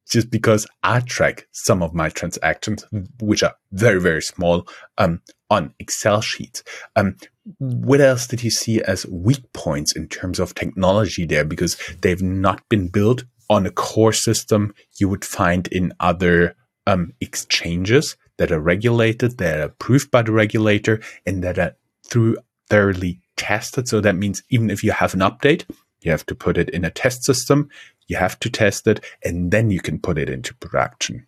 just 0.09 0.29
because 0.29 0.65
I 0.83 1.01
track 1.01 1.47
some 1.51 1.83
of 1.83 1.93
my 1.93 2.09
transactions, 2.09 2.85
which 3.21 3.43
are 3.43 3.55
very 3.71 4.01
very 4.01 4.21
small, 4.21 4.67
um, 4.97 5.21
on 5.49 5.73
Excel 5.79 6.21
sheets. 6.21 6.63
Um, 6.95 7.15
what 7.57 8.01
else 8.01 8.27
did 8.27 8.43
you 8.43 8.51
see 8.51 8.81
as 8.81 9.05
weak 9.07 9.51
points 9.53 9.95
in 9.95 10.07
terms 10.07 10.39
of 10.39 10.55
technology 10.55 11.25
there? 11.25 11.45
Because 11.45 11.77
they've 12.01 12.21
not 12.21 12.67
been 12.69 12.87
built 12.87 13.23
on 13.49 13.65
a 13.65 13.71
core 13.71 14.13
system 14.13 14.73
you 14.99 15.09
would 15.09 15.25
find 15.25 15.67
in 15.69 15.91
other 15.99 16.55
um, 16.85 17.13
exchanges 17.19 18.15
that 18.39 18.51
are 18.51 18.59
regulated, 18.59 19.37
that 19.37 19.59
are 19.59 19.63
approved 19.63 20.09
by 20.09 20.23
the 20.23 20.31
regulator, 20.31 21.01
and 21.25 21.43
that 21.43 21.59
are 21.59 21.75
through 22.03 22.37
thoroughly 22.69 23.19
tested. 23.35 23.87
So 23.87 24.01
that 24.01 24.15
means 24.15 24.41
even 24.49 24.69
if 24.69 24.83
you 24.83 24.91
have 24.91 25.13
an 25.13 25.19
update, 25.19 25.65
you 26.01 26.11
have 26.11 26.25
to 26.27 26.35
put 26.35 26.57
it 26.57 26.69
in 26.69 26.85
a 26.85 26.89
test 26.89 27.23
system, 27.23 27.69
you 28.07 28.15
have 28.15 28.39
to 28.39 28.49
test 28.49 28.87
it, 28.87 29.03
and 29.23 29.51
then 29.51 29.69
you 29.69 29.81
can 29.81 29.99
put 29.99 30.17
it 30.17 30.29
into 30.29 30.55
production. 30.55 31.27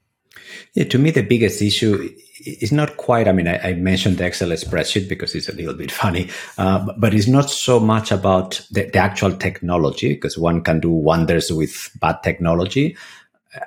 Yeah, 0.74 0.86
to 0.86 0.98
me, 0.98 1.12
the 1.12 1.22
biggest 1.22 1.62
issue 1.62 2.10
is 2.40 2.72
not 2.72 2.96
quite. 2.96 3.28
I 3.28 3.34
mean, 3.34 3.48
I, 3.48 3.58
I 3.60 3.74
mentioned 3.74 4.18
the 4.18 4.26
Excel 4.26 4.50
spreadsheet 4.50 5.10
because 5.10 5.36
it's 5.36 5.50
a 5.50 5.54
little 5.54 5.74
bit 5.74 5.92
funny, 6.04 6.30
uh, 6.58 6.94
but 6.98 7.14
it's 7.14 7.28
not 7.28 7.50
so 7.50 7.80
much 7.80 8.12
about 8.12 8.62
the, 8.72 8.86
the 8.86 9.00
actual 9.00 9.36
technology 9.36 10.14
because 10.14 10.38
one 10.38 10.62
can 10.64 10.80
do 10.80 10.90
wonders 10.90 11.52
with 11.52 11.92
bad 12.00 12.24
technology. 12.24 12.96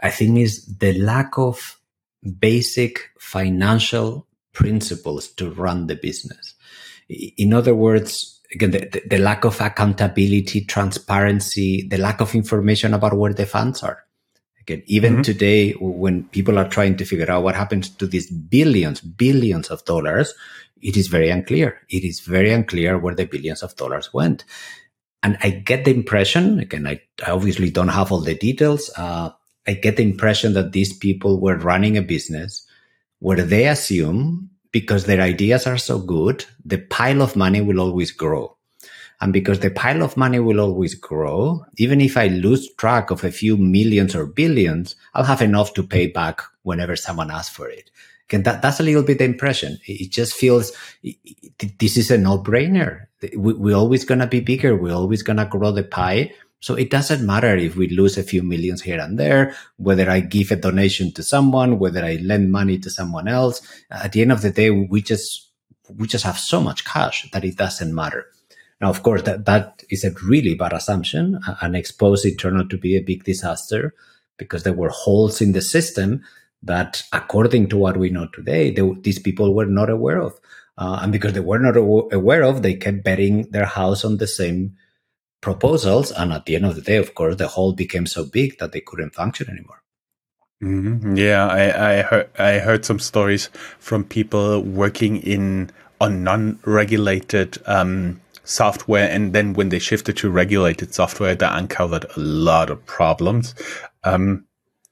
I 0.02 0.08
think 0.08 0.38
is 0.38 0.64
the 0.64 0.98
lack 0.98 1.36
of 1.36 1.78
basic 2.25 3.11
financial 3.19 4.26
principles 4.52 5.28
to 5.28 5.50
run 5.50 5.87
the 5.87 5.97
business. 5.97 6.54
In 7.09 7.52
other 7.52 7.75
words, 7.75 8.40
again, 8.54 8.71
the, 8.71 9.02
the, 9.07 9.19
lack 9.19 9.45
of 9.45 9.61
accountability, 9.61 10.64
transparency, 10.64 11.87
the 11.88 11.99
lack 11.99 12.21
of 12.21 12.35
information 12.35 12.95
about 12.95 13.16
where 13.16 13.35
the 13.35 13.47
funds 13.47 13.83
are. 13.83 14.04
Again, 14.61 14.83
even 14.87 15.14
mm-hmm. 15.14 15.23
today, 15.23 15.73
when 15.73 16.25
people 16.25 16.59
are 16.59 16.69
trying 16.69 16.97
to 16.97 17.04
figure 17.04 17.31
out 17.31 17.43
what 17.43 17.54
happens 17.54 17.90
to 17.90 18.07
these 18.07 18.31
billions, 18.31 19.00
billions 19.02 19.69
of 19.69 19.85
dollars, 19.85 20.33
it 20.81 20.97
is 20.97 21.09
very 21.09 21.28
unclear. 21.28 21.81
It 21.90 22.04
is 22.04 22.21
very 22.21 22.50
unclear 22.50 22.99
where 22.99 23.14
the 23.14 23.26
billions 23.26 23.62
of 23.62 23.76
dollars 23.76 24.14
went. 24.14 24.45
And 25.23 25.37
I 25.43 25.50
get 25.50 25.85
the 25.85 25.95
impression, 25.95 26.61
again, 26.61 26.87
I, 26.87 27.00
I 27.26 27.31
obviously 27.31 27.71
don't 27.71 27.88
have 27.88 28.12
all 28.12 28.21
the 28.21 28.35
details, 28.35 28.90
uh, 28.97 29.31
I 29.66 29.75
get 29.75 29.97
the 29.97 30.02
impression 30.02 30.52
that 30.54 30.73
these 30.73 30.92
people 30.92 31.40
were 31.40 31.56
running 31.56 31.97
a 31.97 32.02
business 32.02 32.66
where 33.21 33.42
they 33.42 33.66
assume 33.66 34.50
because 34.71 35.04
their 35.04 35.21
ideas 35.21 35.66
are 35.66 35.78
so 35.78 35.99
good, 35.99 36.44
the 36.64 36.78
pile 36.78 37.23
of 37.23 37.37
money 37.37 37.61
will 37.61 37.80
always 37.80 38.11
grow. 38.11 38.56
And 39.21 39.33
because 39.33 39.61
the 39.61 39.71
pile 39.71 40.02
of 40.02 40.16
money 40.16 40.40
will 40.40 40.61
always 40.61 40.94
grow, 40.94 41.64
even 41.78 42.00
if 42.00 42.16
I 42.16 42.26
lose 42.26 42.75
track 42.75 43.11
of 43.11 43.25
a 43.25 43.30
few 43.30 43.56
millions 43.56 44.14
or 44.14 44.26
billions, 44.26 44.97
I'll 45.14 45.25
have 45.25 45.40
enough 45.40 45.73
to 45.75 45.83
pay 45.83 46.09
back 46.09 46.42
whenever 46.62 46.97
someone 46.97 47.30
asks 47.30 47.54
for 47.54 47.68
it. 47.68 47.90
Again, 48.28 48.42
that, 48.42 48.62
that's 48.62 48.80
a 48.80 48.83
little 48.83 49.02
bit 49.02 49.18
the 49.18 49.25
impression. 49.25 49.78
It 49.87 50.11
just 50.11 50.35
feels 50.35 50.73
this 51.78 51.97
is 51.97 52.11
a 52.11 52.18
no 52.18 52.42
brainer. 52.42 53.06
We, 53.37 53.54
we're 53.54 53.76
always 53.76 54.04
going 54.04 54.21
to 54.21 54.26
be 54.26 54.40
bigger. 54.40 54.76
We're 54.76 54.94
always 54.94 55.23
going 55.23 55.37
to 55.37 55.47
grow 55.47 55.71
the 55.71 55.85
pie 55.85 56.33
So 56.61 56.75
it 56.75 56.90
doesn't 56.90 57.26
matter 57.26 57.56
if 57.56 57.76
we 57.76 57.88
lose 57.88 58.16
a 58.16 58.23
few 58.23 58.42
millions 58.42 58.80
here 58.80 58.99
and 58.99 59.18
there, 59.18 59.54
whether 59.76 60.08
I 60.08 60.20
give 60.20 60.50
a 60.50 60.56
donation 60.56 61.12
to 61.12 61.23
someone, 61.23 61.78
whether 61.78 62.02
I 62.02 62.16
lend 62.23 62.50
money 62.50 62.78
to 62.78 62.88
someone 62.88 63.28
else. 63.28 63.61
At 63.90 64.12
the 64.12 64.23
end 64.23 64.32
of 64.32 64.40
the 64.40 64.50
day, 64.50 64.70
we 64.70 65.02
just, 65.02 65.50
we 65.94 66.06
just 66.06 66.25
have 66.25 66.38
so 66.38 66.61
much 66.62 66.87
cash 66.87 67.28
that 67.32 67.44
it 67.44 67.56
doesn't 67.56 67.94
matter. 67.94 68.26
Now, 68.80 68.90
of 68.90 69.02
course, 69.02 69.23
that, 69.23 69.44
that 69.44 69.82
is 69.90 70.04
a 70.04 70.11
really 70.26 70.54
bad 70.54 70.73
assumption. 70.73 71.38
And 71.61 71.76
ex 71.76 71.92
post 71.92 72.25
it 72.25 72.37
turned 72.38 72.58
out 72.58 72.70
to 72.70 72.78
be 72.78 72.96
a 72.96 73.02
big 73.02 73.25
disaster 73.25 73.94
because 74.37 74.62
there 74.62 74.73
were 74.73 74.88
holes 74.88 75.40
in 75.40 75.52
the 75.52 75.62
system 75.62 76.23
that, 76.62 77.02
according 77.12 77.68
to 77.68 77.76
what 77.76 77.96
we 77.96 78.11
know 78.11 78.26
today, 78.32 78.70
they, 78.70 78.82
these 79.02 79.18
people 79.18 79.54
were 79.54 79.66
not 79.66 79.90
aware 79.90 80.20
of. 80.20 80.38
Uh, 80.76 80.99
and 81.02 81.12
because 81.12 81.34
they 81.34 81.40
were 81.40 81.58
not 81.58 81.76
aware 81.76 82.42
of, 82.42 82.62
they 82.62 82.75
kept 82.75 83.04
betting 83.04 83.42
their 83.50 83.66
house 83.66 84.04
on 84.04 84.16
the 84.16 84.26
same 84.26 84.76
proposals. 85.44 86.10
And 86.10 86.32
at 86.32 86.46
the 86.46 86.56
end 86.56 86.64
of 86.64 86.74
the 86.74 86.80
day, 86.80 86.96
of 86.96 87.14
course, 87.14 87.36
the 87.36 87.48
hole 87.48 87.72
became 87.74 88.06
so 88.06 88.24
big 88.24 88.58
that 88.58 88.72
they 88.72 88.80
couldn't 88.80 89.14
function 89.14 89.48
anymore. 89.50 89.82
Mm-hmm. 90.62 91.16
Yeah, 91.16 91.46
I, 91.46 91.98
I 91.98 92.02
heard 92.02 92.30
I 92.38 92.52
heard 92.58 92.84
some 92.84 92.98
stories 92.98 93.50
from 93.78 94.04
people 94.04 94.62
working 94.62 95.18
in 95.18 95.70
on 96.00 96.24
non-regulated 96.24 97.58
um, 97.66 98.20
software, 98.44 99.08
and 99.10 99.34
then 99.34 99.52
when 99.52 99.68
they 99.68 99.78
shifted 99.78 100.16
to 100.18 100.30
regulated 100.30 100.94
software, 100.94 101.34
they 101.34 101.46
uncovered 101.46 102.06
a 102.16 102.20
lot 102.20 102.70
of 102.70 102.84
problems. 102.86 103.54
Um, 104.04 104.46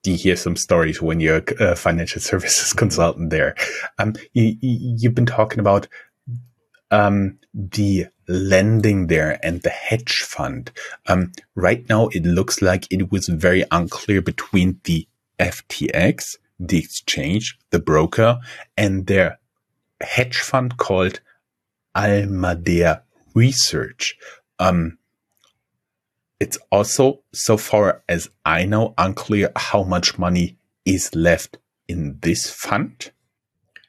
you 0.04 0.16
hear 0.16 0.36
some 0.36 0.56
stories 0.56 1.00
when 1.00 1.20
you're 1.20 1.42
a 1.60 1.76
financial 1.76 2.20
services 2.30 2.74
consultant 2.74 3.30
there. 3.30 3.54
Um, 3.98 4.14
you, 4.34 4.56
you've 4.60 5.14
been 5.14 5.32
talking 5.38 5.60
about 5.60 5.88
um, 6.90 7.38
the 7.54 8.08
lending 8.32 9.06
there 9.06 9.38
and 9.44 9.62
the 9.62 9.70
hedge 9.70 10.22
fund. 10.22 10.70
Um, 11.06 11.32
right 11.54 11.88
now, 11.88 12.08
it 12.08 12.24
looks 12.24 12.62
like 12.62 12.86
it 12.90 13.12
was 13.12 13.28
very 13.28 13.64
unclear 13.70 14.22
between 14.22 14.80
the 14.84 15.06
FTX, 15.38 16.36
the 16.58 16.78
exchange, 16.78 17.58
the 17.70 17.78
broker, 17.78 18.38
and 18.76 19.06
their 19.06 19.38
hedge 20.00 20.38
fund 20.38 20.76
called 20.76 21.20
Alameda 21.94 23.02
Research. 23.34 24.16
Um, 24.58 24.98
it's 26.40 26.58
also, 26.70 27.20
so 27.32 27.56
far 27.56 28.02
as 28.08 28.28
I 28.44 28.64
know, 28.64 28.94
unclear 28.98 29.52
how 29.54 29.84
much 29.84 30.18
money 30.18 30.56
is 30.84 31.14
left 31.14 31.58
in 31.86 32.18
this 32.20 32.50
fund. 32.50 33.12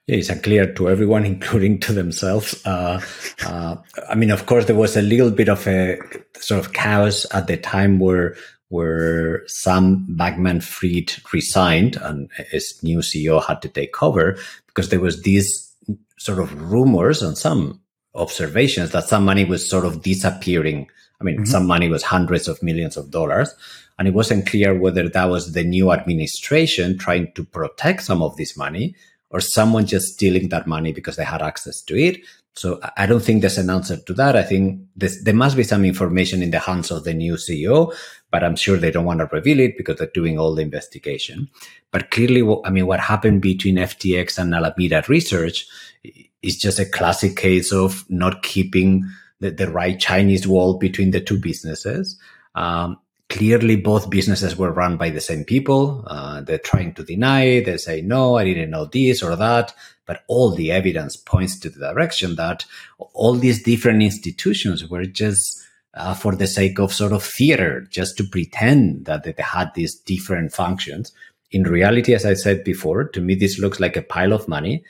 It's 0.08 0.30
unclear 0.30 0.74
to 0.74 0.90
everyone, 0.90 1.26
including 1.34 1.80
to 1.82 1.94
themselves. 1.94 2.66
Uh, 2.66 3.02
uh, 3.46 3.78
I 4.10 4.16
mean, 4.16 4.32
of 4.32 4.46
course, 4.46 4.66
there 4.66 4.76
was 4.76 4.98
a 4.98 5.02
little 5.02 5.32
bit 5.32 5.50
of 5.50 5.68
a 5.68 5.98
sort 6.38 6.60
of 6.66 6.74
chaos 6.74 7.26
at 7.32 7.48
the 7.48 7.58
time 7.58 8.00
where 8.00 8.36
where 8.70 9.48
Sam 9.48 10.08
Bankman-Fried 10.10 11.14
resigned 11.32 11.96
and 11.98 12.32
his 12.50 12.82
new 12.82 13.00
CEO 13.00 13.44
had 13.46 13.62
to 13.62 13.70
take 13.70 14.02
over 14.02 14.36
because 14.66 14.90
there 14.90 15.00
was 15.00 15.22
these 15.22 15.72
sort 16.18 16.40
of 16.40 16.60
rumors 16.60 17.22
and 17.22 17.38
some 17.38 17.80
observations 18.16 18.90
that 18.90 19.04
some 19.04 19.26
money 19.26 19.46
was 19.46 19.70
sort 19.70 19.86
of 19.86 20.02
disappearing. 20.02 20.88
I 21.22 21.24
mean, 21.24 21.36
mm-hmm. 21.36 21.46
some 21.46 21.68
money 21.68 21.88
was 21.88 22.02
hundreds 22.02 22.48
of 22.48 22.64
millions 22.64 22.98
of 22.98 23.12
dollars. 23.12 23.54
And 24.00 24.08
it 24.08 24.16
wasn't 24.16 24.48
clear 24.48 24.78
whether 24.78 25.08
that 25.08 25.30
was 25.30 25.54
the 25.54 25.64
new 25.64 25.92
administration 25.92 26.98
trying 26.98 27.32
to 27.34 27.44
protect 27.44 28.02
some 28.02 28.24
of 28.24 28.36
this 28.38 28.58
money 28.58 28.96
or 29.34 29.42
someone 29.42 29.86
just 29.86 30.14
stealing 30.14 30.50
that 30.50 30.68
money 30.68 30.94
because 30.94 31.16
they 31.18 31.26
had 31.26 31.42
access 31.42 31.82
to 31.82 31.98
it. 31.98 32.22
So 32.56 32.80
I 32.96 33.08
don't 33.08 33.24
think 33.24 33.42
there's 33.42 33.58
an 33.58 33.72
answer 33.72 33.98
to 33.98 34.14
that. 34.14 34.36
I 34.36 34.44
think 34.44 34.82
there 34.96 35.34
must 35.34 35.58
be 35.58 35.64
some 35.64 35.84
information 35.84 36.44
in 36.44 36.52
the 36.52 36.60
hands 36.60 36.92
of 36.92 37.04
the 37.04 37.14
new 37.14 37.34
CEO, 37.34 37.94
but 38.30 38.44
I'm 38.44 38.56
sure 38.56 38.78
they 38.78 38.92
don't 38.92 39.06
want 39.06 39.22
to 39.22 39.30
reveal 39.32 39.60
it 39.60 39.76
because 39.76 39.98
they're 39.98 40.08
doing 40.14 40.38
all 40.38 40.54
the 40.54 40.62
investigation. 40.62 41.50
But 41.92 42.12
clearly, 42.12 42.44
I 42.64 42.70
mean, 42.70 42.86
what 42.86 43.00
happened 43.00 43.42
between 43.42 43.78
FTX 43.78 44.38
and 44.38 44.54
Alameda 44.54 45.04
Research 45.08 45.66
is 46.44 46.58
just 46.58 46.78
a 46.78 46.86
classic 46.86 47.36
case 47.36 47.74
of 47.74 48.06
not 48.10 48.44
keeping 48.44 49.04
the, 49.40 49.50
the 49.50 49.70
right 49.72 50.00
Chinese 50.00 50.48
wall 50.48 50.78
between 50.78 51.10
the 51.10 51.22
two 51.22 51.40
businesses. 51.40 52.20
Um, 52.54 53.00
clearly 53.34 53.76
both 53.76 54.12
businesses 54.12 54.56
were 54.56 54.72
run 54.72 54.96
by 54.96 55.10
the 55.10 55.20
same 55.20 55.44
people. 55.44 56.04
Uh, 56.06 56.42
they're 56.42 56.60
trying 56.60 56.94
to 56.94 57.04
deny. 57.04 57.42
it. 57.42 57.66
They 57.66 57.78
say, 57.78 58.02
no, 58.02 58.38
I 58.38 58.44
didn't 58.44 58.70
know 58.70 58.86
this 58.86 59.24
or 59.24 59.36
that. 59.36 59.74
But 60.06 60.24
all 60.28 60.52
the 60.52 60.72
evidence 60.72 61.18
points 61.18 61.60
to 61.62 61.70
the 61.70 61.80
direction 61.80 62.36
that 62.36 62.66
all 63.14 63.34
these 63.34 63.64
different 63.64 64.04
institutions 64.04 64.88
were 64.88 65.06
just 65.06 65.64
uh, 65.96 66.14
for 66.14 66.36
the 66.36 66.46
sake 66.46 66.78
of 66.80 66.94
sort 66.94 67.12
of 67.12 67.24
theater, 67.24 67.88
just 67.90 68.18
to 68.18 68.24
pretend 68.24 69.06
that 69.06 69.24
they 69.24 69.34
had 69.38 69.74
these 69.74 69.96
different 69.96 70.52
functions. 70.52 71.12
In 71.52 71.64
reality, 71.64 72.14
as 72.14 72.26
I 72.26 72.36
said 72.36 72.64
before, 72.64 73.06
to 73.10 73.22
me, 73.22 73.34
this 73.34 73.58
looks 73.58 73.80
like 73.80 73.98
a 73.98 74.04
pile 74.04 74.34
of 74.34 74.48
money. 74.48 74.84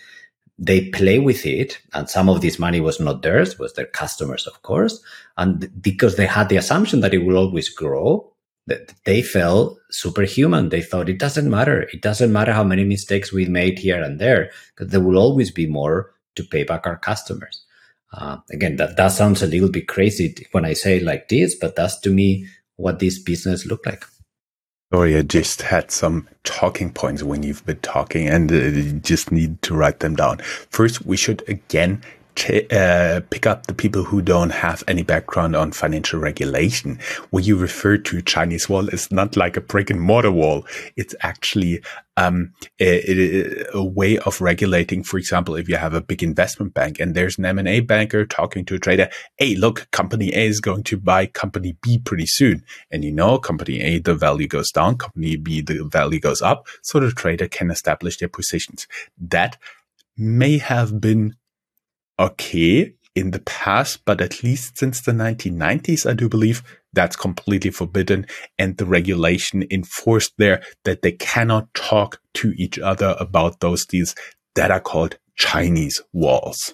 They 0.59 0.89
play 0.89 1.19
with 1.19 1.45
it, 1.45 1.79
and 1.93 2.09
some 2.09 2.27
of 2.29 2.41
this 2.41 2.59
money 2.59 2.81
was 2.81 2.99
not 2.99 3.21
theirs, 3.21 3.57
was 3.57 3.73
their 3.73 3.85
customers, 3.85 4.47
of 4.47 4.61
course. 4.63 5.01
And 5.37 5.69
because 5.81 6.15
they 6.17 6.25
had 6.25 6.49
the 6.49 6.57
assumption 6.57 6.99
that 7.01 7.13
it 7.13 7.25
will 7.25 7.37
always 7.37 7.69
grow, 7.69 8.32
that 8.67 8.93
they 9.05 9.21
felt 9.21 9.77
superhuman. 9.91 10.69
They 10.69 10.81
thought 10.81 11.09
it 11.09 11.19
doesn't 11.19 11.49
matter. 11.49 11.81
It 11.93 12.01
doesn't 12.01 12.31
matter 12.31 12.53
how 12.53 12.63
many 12.63 12.83
mistakes 12.83 13.33
we 13.33 13.45
made 13.45 13.79
here 13.79 14.01
and 14.01 14.19
there, 14.19 14.51
because 14.75 14.91
there 14.91 15.01
will 15.01 15.17
always 15.17 15.51
be 15.51 15.67
more 15.67 16.13
to 16.35 16.43
pay 16.43 16.63
back 16.63 16.87
our 16.87 16.97
customers. 16.97 17.63
Uh, 18.13 18.37
again, 18.51 18.75
that, 18.77 18.95
that 18.95 19.09
sounds 19.09 19.41
a 19.41 19.47
little 19.47 19.69
bit 19.69 19.87
crazy 19.87 20.35
when 20.51 20.65
I 20.65 20.73
say 20.73 20.99
like 20.99 21.29
this, 21.29 21.55
but 21.55 21.75
that's 21.75 21.99
to 22.01 22.09
me 22.09 22.47
what 22.75 22.99
this 22.99 23.19
business 23.19 23.65
looked 23.65 23.85
like. 23.85 24.05
Sorry, 24.93 25.17
I 25.17 25.23
just 25.23 25.63
had 25.63 25.89
some 25.89 26.29
talking 26.43 26.93
points 26.93 27.23
when 27.23 27.41
you've 27.41 27.65
been 27.65 27.79
talking 27.79 28.27
and 28.27 28.51
uh, 28.51 28.99
just 28.99 29.31
need 29.31 29.59
to 29.63 29.73
write 29.73 30.01
them 30.01 30.15
down. 30.15 30.37
First, 30.69 31.03
we 31.03 31.17
should 31.17 31.43
again 31.49 32.03
uh, 32.71 33.21
pick 33.29 33.45
up 33.45 33.67
the 33.67 33.73
people 33.73 34.03
who 34.03 34.21
don't 34.21 34.49
have 34.49 34.83
any 34.87 35.03
background 35.03 35.55
on 35.55 35.71
financial 35.71 36.19
regulation. 36.19 36.99
What 37.29 37.45
you 37.45 37.55
refer 37.55 37.97
to 37.97 38.21
Chinese 38.21 38.67
wall 38.67 38.89
is 38.89 39.11
not 39.11 39.37
like 39.37 39.57
a 39.57 39.61
brick 39.61 39.89
and 39.89 40.01
mortar 40.01 40.31
wall. 40.31 40.65
It's 40.95 41.15
actually 41.21 41.83
um, 42.17 42.53
a, 42.79 43.65
a, 43.73 43.83
way 43.83 44.17
of 44.19 44.41
regulating. 44.41 45.03
For 45.03 45.17
example, 45.17 45.55
if 45.55 45.67
you 45.67 45.77
have 45.77 45.93
a 45.93 46.01
big 46.01 46.21
investment 46.21 46.73
bank 46.73 46.99
and 46.99 47.15
there's 47.15 47.37
an 47.37 47.45
M&A 47.45 47.79
banker 47.79 48.25
talking 48.25 48.65
to 48.65 48.75
a 48.75 48.79
trader, 48.79 49.09
hey, 49.37 49.55
look, 49.55 49.89
company 49.91 50.33
A 50.33 50.45
is 50.45 50.59
going 50.59 50.83
to 50.83 50.97
buy 50.97 51.25
company 51.25 51.77
B 51.81 51.97
pretty 51.99 52.27
soon. 52.27 52.63
And 52.91 53.03
you 53.03 53.11
know, 53.11 53.37
company 53.37 53.81
A, 53.81 53.99
the 53.99 54.15
value 54.15 54.47
goes 54.47 54.71
down, 54.71 54.97
company 54.97 55.35
B, 55.35 55.61
the 55.61 55.83
value 55.85 56.19
goes 56.19 56.41
up. 56.41 56.67
So 56.81 56.99
the 56.99 57.11
trader 57.11 57.47
can 57.47 57.71
establish 57.71 58.17
their 58.17 58.29
positions. 58.29 58.87
That 59.17 59.57
may 60.17 60.57
have 60.59 61.01
been 61.01 61.35
okay 62.19 62.93
in 63.15 63.31
the 63.31 63.39
past, 63.41 64.03
but 64.05 64.21
at 64.21 64.43
least 64.43 64.77
since 64.77 65.01
the 65.01 65.11
1990s, 65.11 66.09
I 66.09 66.13
do 66.13 66.27
believe 66.27 66.63
that's 66.93 67.15
completely 67.15 67.71
forbidden. 67.71 68.25
And 68.57 68.77
the 68.77 68.85
regulation 68.85 69.65
enforced 69.69 70.33
there 70.37 70.63
that 70.83 71.01
they 71.01 71.11
cannot 71.11 71.73
talk 71.73 72.19
to 72.35 72.53
each 72.57 72.79
other 72.79 73.15
about 73.19 73.59
those 73.59 73.85
deals 73.85 74.15
that 74.55 74.71
are 74.71 74.79
called 74.79 75.17
Chinese 75.35 76.01
walls. 76.11 76.73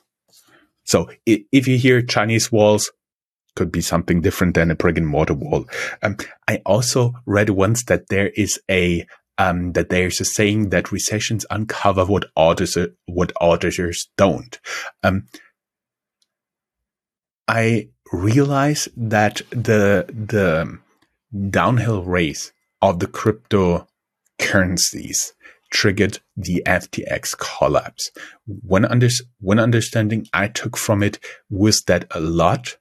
So 0.83 1.09
if 1.25 1.67
you 1.67 1.77
hear 1.77 2.01
Chinese 2.01 2.51
walls, 2.51 2.91
could 3.55 3.71
be 3.73 3.81
something 3.81 4.21
different 4.21 4.55
than 4.55 4.71
a 4.71 4.75
brick 4.75 4.97
and 4.97 5.07
mortar 5.07 5.33
wall. 5.33 5.65
Um, 6.01 6.15
I 6.47 6.61
also 6.65 7.13
read 7.25 7.49
once 7.49 7.83
that 7.85 8.07
there 8.07 8.29
is 8.29 8.57
a 8.71 9.05
um, 9.39 9.71
that 9.71 9.89
there's 9.89 10.21
a 10.21 10.25
saying 10.25 10.69
that 10.69 10.91
recessions 10.91 11.47
uncover 11.49 12.05
what 12.05 12.25
auditors 12.35 12.89
what 13.05 13.31
auditors 13.41 14.07
don't. 14.17 14.59
Um, 15.01 15.25
I 17.47 17.89
realize 18.11 18.87
that 18.95 19.41
the 19.49 20.05
the 20.09 20.77
downhill 21.49 22.03
race 22.03 22.51
of 22.81 22.99
the 22.99 23.07
cryptocurrencies 23.07 25.31
triggered 25.71 26.19
the 26.35 26.63
FTX 26.65 27.37
collapse. 27.37 28.09
One, 28.45 28.85
under, 28.85 29.07
one 29.39 29.59
understanding 29.59 30.25
I 30.33 30.47
took 30.47 30.75
from 30.75 31.03
it 31.03 31.19
was 31.47 31.83
that 31.83 32.05
a 32.09 32.19
lot 32.19 32.77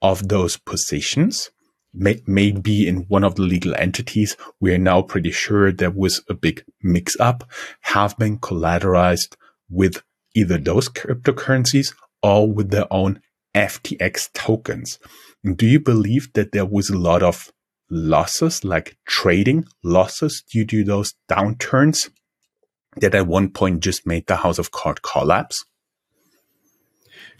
of 0.00 0.26
those 0.28 0.56
positions 0.56 1.51
may, 1.94 2.22
may 2.26 2.52
be 2.52 2.86
in 2.86 3.02
one 3.08 3.24
of 3.24 3.34
the 3.34 3.42
legal 3.42 3.74
entities. 3.74 4.36
We 4.60 4.74
are 4.74 4.78
now 4.78 5.02
pretty 5.02 5.30
sure 5.30 5.72
there 5.72 5.90
was 5.90 6.22
a 6.28 6.34
big 6.34 6.64
mix 6.82 7.18
up, 7.20 7.44
have 7.82 8.16
been 8.18 8.38
collateralized 8.38 9.36
with 9.68 10.02
either 10.34 10.58
those 10.58 10.88
cryptocurrencies 10.88 11.94
or 12.22 12.50
with 12.50 12.70
their 12.70 12.86
own 12.90 13.20
FTX 13.54 14.32
tokens. 14.32 14.98
Do 15.44 15.66
you 15.66 15.80
believe 15.80 16.32
that 16.34 16.52
there 16.52 16.66
was 16.66 16.88
a 16.88 16.98
lot 16.98 17.22
of 17.22 17.52
losses, 17.90 18.64
like 18.64 18.96
trading 19.06 19.66
losses 19.82 20.42
due 20.50 20.64
to 20.66 20.84
those 20.84 21.14
downturns 21.30 22.10
that 22.96 23.14
at 23.14 23.26
one 23.26 23.50
point 23.50 23.82
just 23.82 24.06
made 24.06 24.26
the 24.26 24.36
House 24.36 24.58
of 24.58 24.70
Cards 24.70 25.00
collapse? 25.02 25.64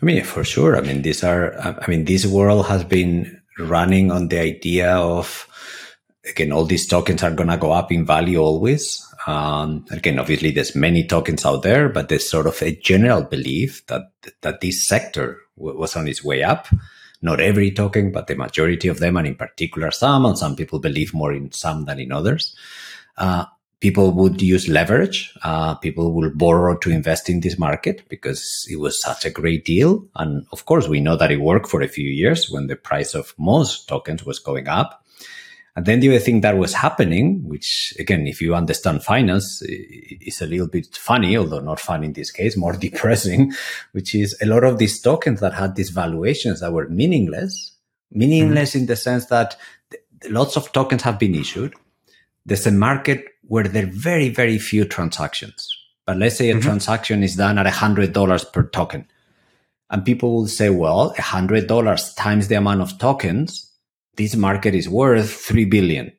I 0.00 0.04
mean, 0.04 0.24
for 0.24 0.42
sure. 0.42 0.76
I 0.76 0.80
mean, 0.80 1.02
these 1.02 1.22
are, 1.22 1.56
I 1.58 1.86
mean, 1.86 2.04
this 2.04 2.26
world 2.26 2.66
has 2.66 2.82
been 2.82 3.41
running 3.58 4.10
on 4.10 4.28
the 4.28 4.38
idea 4.38 4.90
of 4.94 5.48
again 6.28 6.52
all 6.52 6.64
these 6.64 6.86
tokens 6.86 7.22
are 7.22 7.34
going 7.34 7.48
to 7.48 7.56
go 7.56 7.72
up 7.72 7.92
in 7.92 8.04
value 8.06 8.38
always. 8.38 9.06
Um, 9.26 9.84
again 9.90 10.18
obviously 10.18 10.50
there's 10.50 10.74
many 10.74 11.06
tokens 11.06 11.46
out 11.46 11.62
there 11.62 11.88
but 11.88 12.08
there's 12.08 12.28
sort 12.28 12.46
of 12.46 12.60
a 12.62 12.74
general 12.76 13.22
belief 13.22 13.86
that 13.86 14.12
that 14.40 14.60
this 14.60 14.86
sector 14.86 15.38
w- 15.56 15.78
was 15.78 15.96
on 15.96 16.08
its 16.08 16.24
way 16.24 16.42
up. 16.42 16.68
Not 17.20 17.40
every 17.40 17.70
token 17.70 18.10
but 18.10 18.26
the 18.26 18.34
majority 18.34 18.88
of 18.88 18.98
them 18.98 19.16
and 19.16 19.26
in 19.26 19.36
particular 19.36 19.90
some 19.90 20.26
and 20.26 20.36
some 20.36 20.56
people 20.56 20.80
believe 20.80 21.14
more 21.14 21.32
in 21.32 21.52
some 21.52 21.84
than 21.84 22.00
in 22.00 22.12
others. 22.12 22.56
Uh, 23.16 23.44
people 23.83 24.12
would 24.12 24.40
use 24.40 24.68
leverage. 24.68 25.35
Uh, 25.42 25.75
people 25.75 26.14
will 26.14 26.31
borrow 26.31 26.79
to 26.79 26.88
invest 26.88 27.29
in 27.29 27.40
this 27.40 27.59
market 27.59 28.09
because 28.09 28.64
it 28.71 28.77
was 28.77 29.03
such 29.03 29.25
a 29.25 29.31
great 29.31 29.64
deal. 29.64 30.07
And 30.14 30.47
of 30.53 30.66
course, 30.66 30.87
we 30.87 31.01
know 31.01 31.16
that 31.16 31.33
it 31.33 31.40
worked 31.40 31.68
for 31.68 31.83
a 31.83 31.88
few 31.88 32.09
years 32.09 32.49
when 32.49 32.68
the 32.68 32.77
price 32.77 33.12
of 33.12 33.35
most 33.38 33.88
tokens 33.88 34.25
was 34.25 34.38
going 34.38 34.68
up. 34.68 35.05
And 35.75 35.85
then 35.85 35.99
the 35.99 36.11
other 36.11 36.21
thing 36.21 36.42
that 36.42 36.59
was 36.59 36.75
happening, 36.75 37.42
which 37.49 37.92
again, 37.99 38.29
if 38.29 38.40
you 38.40 38.55
understand 38.55 39.03
finance, 39.03 39.62
is 39.62 40.40
a 40.40 40.47
little 40.47 40.68
bit 40.68 40.95
funny, 40.97 41.37
although 41.37 41.59
not 41.59 41.81
fun 41.81 42.05
in 42.05 42.12
this 42.12 42.31
case, 42.31 42.57
more 42.57 42.77
depressing, 42.87 43.53
which 43.90 44.14
is 44.14 44.38
a 44.40 44.47
lot 44.47 44.62
of 44.62 44.79
these 44.79 45.01
tokens 45.01 45.40
that 45.40 45.55
had 45.55 45.75
these 45.75 45.90
valuations 45.90 46.61
that 46.61 46.73
were 46.73 46.88
meaningless, 46.88 47.73
meaningless 48.12 48.71
mm-hmm. 48.71 48.81
in 48.81 48.87
the 48.87 48.97
sense 48.97 49.27
that 49.27 49.57
lots 50.29 50.57
of 50.57 50.71
tokens 50.71 51.03
have 51.03 51.18
been 51.18 51.35
issued. 51.35 51.75
There's 52.47 52.66
a 52.66 52.71
market 52.71 53.32
where 53.42 53.64
there 53.64 53.85
are 53.85 53.90
very, 53.90 54.28
very 54.28 54.59
few 54.59 54.85
transactions. 54.85 55.68
But 56.07 56.16
let's 56.16 56.37
say 56.37 56.50
a 56.50 56.55
mm-hmm. 56.55 56.62
transaction 56.62 57.22
is 57.22 57.37
done 57.37 57.59
at 57.59 57.66
$100 57.66 58.52
per 58.52 58.62
token. 58.64 59.07
And 59.90 60.05
people 60.05 60.33
will 60.33 60.48
say, 60.48 60.70
well, 60.70 61.14
$100 61.18 62.16
times 62.16 62.48
the 62.48 62.55
amount 62.55 62.81
of 62.81 62.98
tokens, 62.98 63.70
this 64.16 64.35
market 64.35 64.74
is 64.74 64.88
worth 64.88 65.31
3 65.31 65.66
billion. 65.66 66.12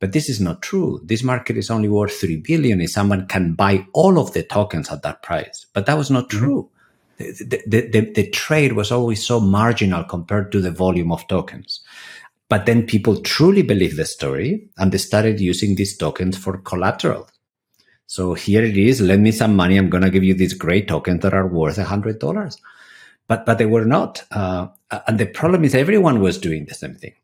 But 0.00 0.12
this 0.12 0.28
is 0.28 0.40
not 0.40 0.62
true. 0.62 1.00
This 1.04 1.22
market 1.22 1.56
is 1.56 1.70
only 1.70 1.88
worth 1.88 2.18
3 2.20 2.36
billion 2.38 2.80
if 2.80 2.90
someone 2.90 3.26
can 3.26 3.54
buy 3.54 3.86
all 3.92 4.18
of 4.18 4.32
the 4.32 4.42
tokens 4.42 4.90
at 4.90 5.02
that 5.02 5.22
price. 5.22 5.66
But 5.72 5.86
that 5.86 5.98
was 5.98 6.10
not 6.10 6.28
mm-hmm. 6.28 6.44
true. 6.44 6.70
The, 7.18 7.62
the, 7.66 7.88
the, 7.88 8.12
the, 8.12 8.30
trade 8.30 8.72
was 8.72 8.90
always 8.90 9.24
so 9.24 9.38
marginal 9.38 10.02
compared 10.02 10.50
to 10.50 10.60
the 10.60 10.72
volume 10.72 11.12
of 11.12 11.28
tokens. 11.28 11.80
But 12.48 12.66
then 12.66 12.86
people 12.86 13.20
truly 13.20 13.62
believe 13.62 13.96
the 13.96 14.04
story 14.04 14.68
and 14.76 14.92
they 14.92 14.98
started 14.98 15.40
using 15.40 15.74
these 15.74 15.96
tokens 15.96 16.36
for 16.36 16.58
collateral. 16.58 17.28
So 18.06 18.34
here 18.34 18.62
it 18.62 18.76
is. 18.76 19.00
Lend 19.00 19.22
me 19.22 19.32
some 19.32 19.56
money. 19.56 19.76
I'm 19.76 19.90
going 19.90 20.04
to 20.04 20.10
give 20.10 20.24
you 20.24 20.34
these 20.34 20.52
great 20.52 20.88
tokens 20.88 21.22
that 21.22 21.34
are 21.34 21.46
worth 21.46 21.78
a 21.78 21.84
hundred 21.84 22.18
dollars. 22.18 22.58
But, 23.26 23.46
but 23.46 23.56
they 23.56 23.66
were 23.66 23.86
not. 23.86 24.22
Uh, 24.30 24.68
and 25.06 25.18
the 25.18 25.26
problem 25.26 25.64
is 25.64 25.74
everyone 25.74 26.20
was 26.20 26.38
doing 26.38 26.66
the 26.66 26.74
same 26.74 26.94
thing. 26.94 27.14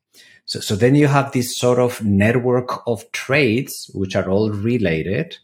So, 0.46 0.60
so 0.60 0.74
then 0.74 0.94
you 0.94 1.06
have 1.06 1.32
this 1.32 1.56
sort 1.56 1.78
of 1.78 2.02
network 2.02 2.86
of 2.88 3.10
trades, 3.12 3.90
which 3.94 4.16
are 4.16 4.28
all 4.28 4.50
related, 4.50 5.36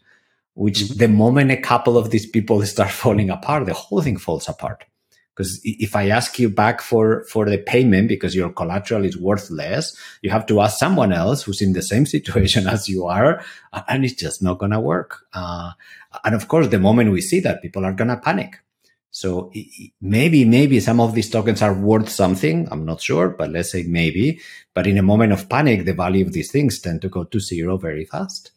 which 0.55 0.79
mm-hmm. 0.79 0.97
the 0.97 1.07
moment 1.07 1.51
a 1.51 1.57
couple 1.57 1.97
of 1.97 2.09
these 2.09 2.25
people 2.25 2.61
start 2.65 2.91
falling 2.91 3.29
apart, 3.29 3.67
the 3.67 3.73
whole 3.73 4.01
thing 4.01 4.17
falls 4.17 4.49
apart. 4.49 4.85
Because 5.37 5.61
if 5.63 5.95
I 5.95 6.09
ask 6.09 6.39
you 6.39 6.49
back 6.49 6.81
for, 6.81 7.23
for 7.25 7.47
the 7.47 7.59
payment 7.59 8.07
because 8.07 8.35
your 8.35 8.49
collateral 8.49 9.05
is 9.05 9.15
worth 9.15 9.51
less, 9.51 9.95
you 10.23 10.31
have 10.31 10.47
to 10.47 10.61
ask 10.61 10.79
someone 10.79 11.13
else 11.13 11.43
who's 11.43 11.61
in 11.61 11.73
the 11.73 11.83
same 11.83 12.05
situation 12.15 12.65
as 12.65 12.89
you 12.89 13.05
are, 13.05 13.43
and 13.87 14.03
it's 14.03 14.15
just 14.15 14.41
not 14.41 14.57
going 14.57 14.71
to 14.71 14.79
work. 14.79 15.27
Uh, 15.33 15.73
and 16.23 16.33
of 16.33 16.47
course, 16.47 16.69
the 16.69 16.79
moment 16.79 17.11
we 17.11 17.21
see 17.21 17.39
that, 17.41 17.61
people 17.61 17.85
are 17.85 17.93
going 17.93 18.07
to 18.07 18.17
panic. 18.17 18.57
So 19.11 19.51
maybe, 20.01 20.43
maybe 20.43 20.79
some 20.79 20.99
of 20.99 21.13
these 21.13 21.29
tokens 21.29 21.61
are 21.61 21.73
worth 21.73 22.09
something. 22.09 22.67
I'm 22.71 22.85
not 22.85 23.01
sure, 23.01 23.29
but 23.29 23.51
let's 23.51 23.71
say 23.71 23.83
maybe. 23.83 24.39
But 24.73 24.87
in 24.87 24.97
a 24.97 25.03
moment 25.03 25.33
of 25.33 25.49
panic, 25.49 25.85
the 25.85 25.93
value 25.93 26.25
of 26.25 26.33
these 26.33 26.51
things 26.51 26.79
tend 26.79 27.03
to 27.03 27.09
go 27.09 27.25
to 27.25 27.39
zero 27.39 27.77
very 27.77 28.05
fast. 28.05 28.51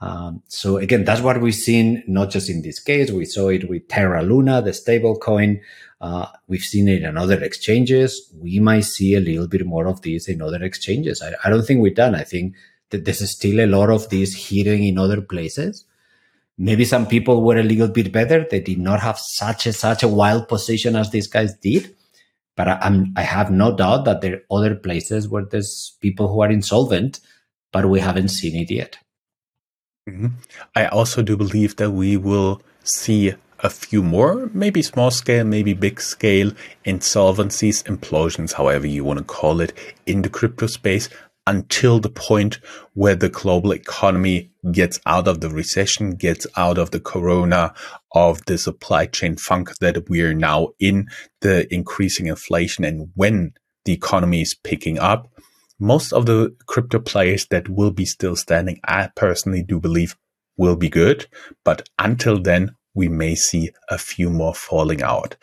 Um, 0.00 0.42
so 0.48 0.78
again, 0.78 1.04
that's 1.04 1.20
what 1.20 1.40
we've 1.40 1.54
seen, 1.54 2.02
not 2.06 2.30
just 2.30 2.48
in 2.48 2.62
this 2.62 2.78
case. 2.78 3.10
We 3.10 3.26
saw 3.26 3.48
it 3.48 3.68
with 3.68 3.88
Terra 3.88 4.22
Luna, 4.22 4.62
the 4.62 4.72
stable 4.72 5.18
coin. 5.18 5.60
Uh, 6.00 6.26
we've 6.48 6.62
seen 6.62 6.88
it 6.88 7.02
in 7.02 7.18
other 7.18 7.42
exchanges. 7.42 8.32
We 8.34 8.58
might 8.58 8.84
see 8.84 9.14
a 9.14 9.20
little 9.20 9.46
bit 9.46 9.66
more 9.66 9.86
of 9.86 10.00
this 10.00 10.28
in 10.28 10.40
other 10.40 10.62
exchanges. 10.62 11.22
I, 11.22 11.34
I 11.44 11.50
don't 11.50 11.64
think 11.64 11.82
we're 11.82 11.94
done. 11.94 12.14
I 12.14 12.24
think 12.24 12.54
that 12.90 13.04
there's 13.04 13.30
still 13.30 13.60
a 13.60 13.66
lot 13.66 13.90
of 13.90 14.08
this 14.08 14.48
hidden 14.48 14.82
in 14.82 14.98
other 14.98 15.20
places. 15.20 15.84
Maybe 16.56 16.84
some 16.84 17.06
people 17.06 17.42
were 17.42 17.58
a 17.58 17.62
little 17.62 17.88
bit 17.88 18.12
better. 18.12 18.46
They 18.50 18.60
did 18.60 18.78
not 18.78 19.00
have 19.00 19.18
such 19.18 19.66
a 19.66 19.72
such 19.72 20.02
a 20.02 20.08
wild 20.08 20.48
position 20.48 20.96
as 20.96 21.10
these 21.10 21.26
guys 21.26 21.54
did. 21.54 21.94
But 22.56 22.68
I, 22.68 22.78
I'm, 22.82 23.12
I 23.16 23.22
have 23.22 23.50
no 23.50 23.74
doubt 23.74 24.04
that 24.04 24.20
there 24.20 24.34
are 24.34 24.58
other 24.58 24.74
places 24.74 25.28
where 25.28 25.44
there's 25.44 25.96
people 26.00 26.28
who 26.28 26.42
are 26.42 26.50
insolvent, 26.50 27.20
but 27.72 27.88
we 27.88 28.00
haven't 28.00 28.28
seen 28.28 28.56
it 28.56 28.70
yet. 28.70 28.98
Mm-hmm. 30.08 30.26
I 30.74 30.86
also 30.86 31.22
do 31.22 31.36
believe 31.36 31.76
that 31.76 31.92
we 31.92 32.16
will 32.16 32.60
see 32.84 33.34
a 33.62 33.70
few 33.70 34.02
more, 34.02 34.50
maybe 34.52 34.82
small 34.82 35.10
scale, 35.10 35.44
maybe 35.44 35.74
big 35.74 36.00
scale 36.00 36.52
insolvencies, 36.84 37.84
implosions, 37.84 38.54
however 38.54 38.86
you 38.86 39.04
want 39.04 39.18
to 39.18 39.24
call 39.24 39.60
it, 39.60 39.72
in 40.06 40.22
the 40.22 40.30
crypto 40.30 40.66
space 40.66 41.08
until 41.46 41.98
the 41.98 42.10
point 42.10 42.60
where 42.94 43.16
the 43.16 43.28
global 43.28 43.72
economy 43.72 44.50
gets 44.70 45.00
out 45.06 45.26
of 45.26 45.40
the 45.40 45.48
recession, 45.48 46.14
gets 46.14 46.46
out 46.56 46.78
of 46.78 46.90
the 46.90 47.00
corona, 47.00 47.74
of 48.12 48.44
the 48.46 48.56
supply 48.58 49.06
chain 49.06 49.36
funk 49.36 49.70
that 49.80 50.08
we 50.08 50.22
are 50.22 50.34
now 50.34 50.68
in, 50.78 51.08
the 51.40 51.72
increasing 51.74 52.26
inflation. 52.26 52.84
And 52.84 53.10
when 53.14 53.52
the 53.84 53.92
economy 53.92 54.42
is 54.42 54.54
picking 54.54 54.98
up, 54.98 55.28
most 55.78 56.12
of 56.12 56.26
the 56.26 56.54
crypto 56.66 56.98
players 57.00 57.46
that 57.50 57.68
will 57.68 57.90
be 57.90 58.04
still 58.04 58.36
standing, 58.36 58.78
I 58.84 59.08
personally 59.16 59.62
do 59.62 59.80
believe 59.80 60.16
will 60.56 60.76
be 60.76 60.90
good. 60.90 61.26
But 61.64 61.88
until 61.98 62.40
then, 62.40 62.76
we 62.94 63.08
may 63.08 63.34
see 63.34 63.70
a 63.88 63.98
few 63.98 64.30
more 64.30 64.54
falling 64.54 65.02
out. 65.02 65.36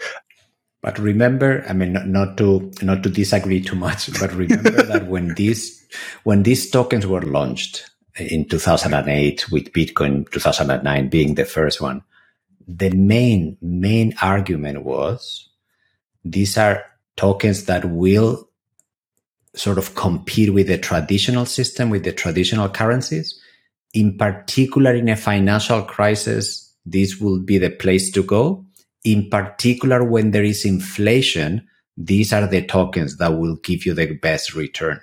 But 0.82 1.00
remember, 1.00 1.66
I 1.68 1.74
mean, 1.74 1.94
not, 1.94 2.08
not 2.08 2.38
to 2.38 2.72
not 2.82 3.04
to 3.04 3.10
disagree 3.10 3.62
too 3.62 3.76
much, 3.76 4.12
but 4.20 4.32
remember 4.34 4.84
that 4.84 5.08
when 5.08 5.34
these 5.36 5.86
when 6.24 6.44
these 6.44 6.70
tokens 6.70 7.08
were 7.08 7.22
launched 7.22 7.90
in 8.18 8.48
2008, 8.48 9.52
with 9.52 9.74
Bitcoin 9.74 10.30
2009 10.32 11.10
being 11.10 11.36
the 11.36 11.46
first 11.46 11.82
one, 11.82 12.04
the 12.68 12.90
main 12.90 13.58
main 13.62 14.14
argument 14.22 14.84
was 14.84 15.50
these 16.24 16.58
are 16.58 16.84
tokens 17.16 17.66
that 17.66 17.86
will 17.86 18.48
sort 19.56 19.78
of 19.78 19.96
compete 19.96 20.54
with 20.54 20.68
the 20.68 20.78
traditional 20.78 21.46
system, 21.46 21.90
with 21.90 22.04
the 22.04 22.12
traditional 22.12 22.70
currencies. 22.70 23.40
In 23.94 24.18
particular, 24.18 24.94
in 24.94 25.10
a 25.10 25.16
financial 25.16 25.82
crisis, 25.82 26.67
this 26.90 27.20
will 27.20 27.40
be 27.40 27.58
the 27.58 27.70
place 27.70 28.12
to 28.12 28.24
go. 28.24 28.66
In 29.04 29.30
particular, 29.30 30.04
when 30.04 30.32
there 30.32 30.44
is 30.44 30.66
inflation, 30.66 31.68
these 31.96 32.32
are 32.32 32.48
the 32.48 32.66
tokens 32.66 33.18
that 33.18 33.38
will 33.38 33.58
give 33.58 33.86
you 33.86 33.94
the 33.94 34.14
best 34.14 34.56
return. 34.56 35.00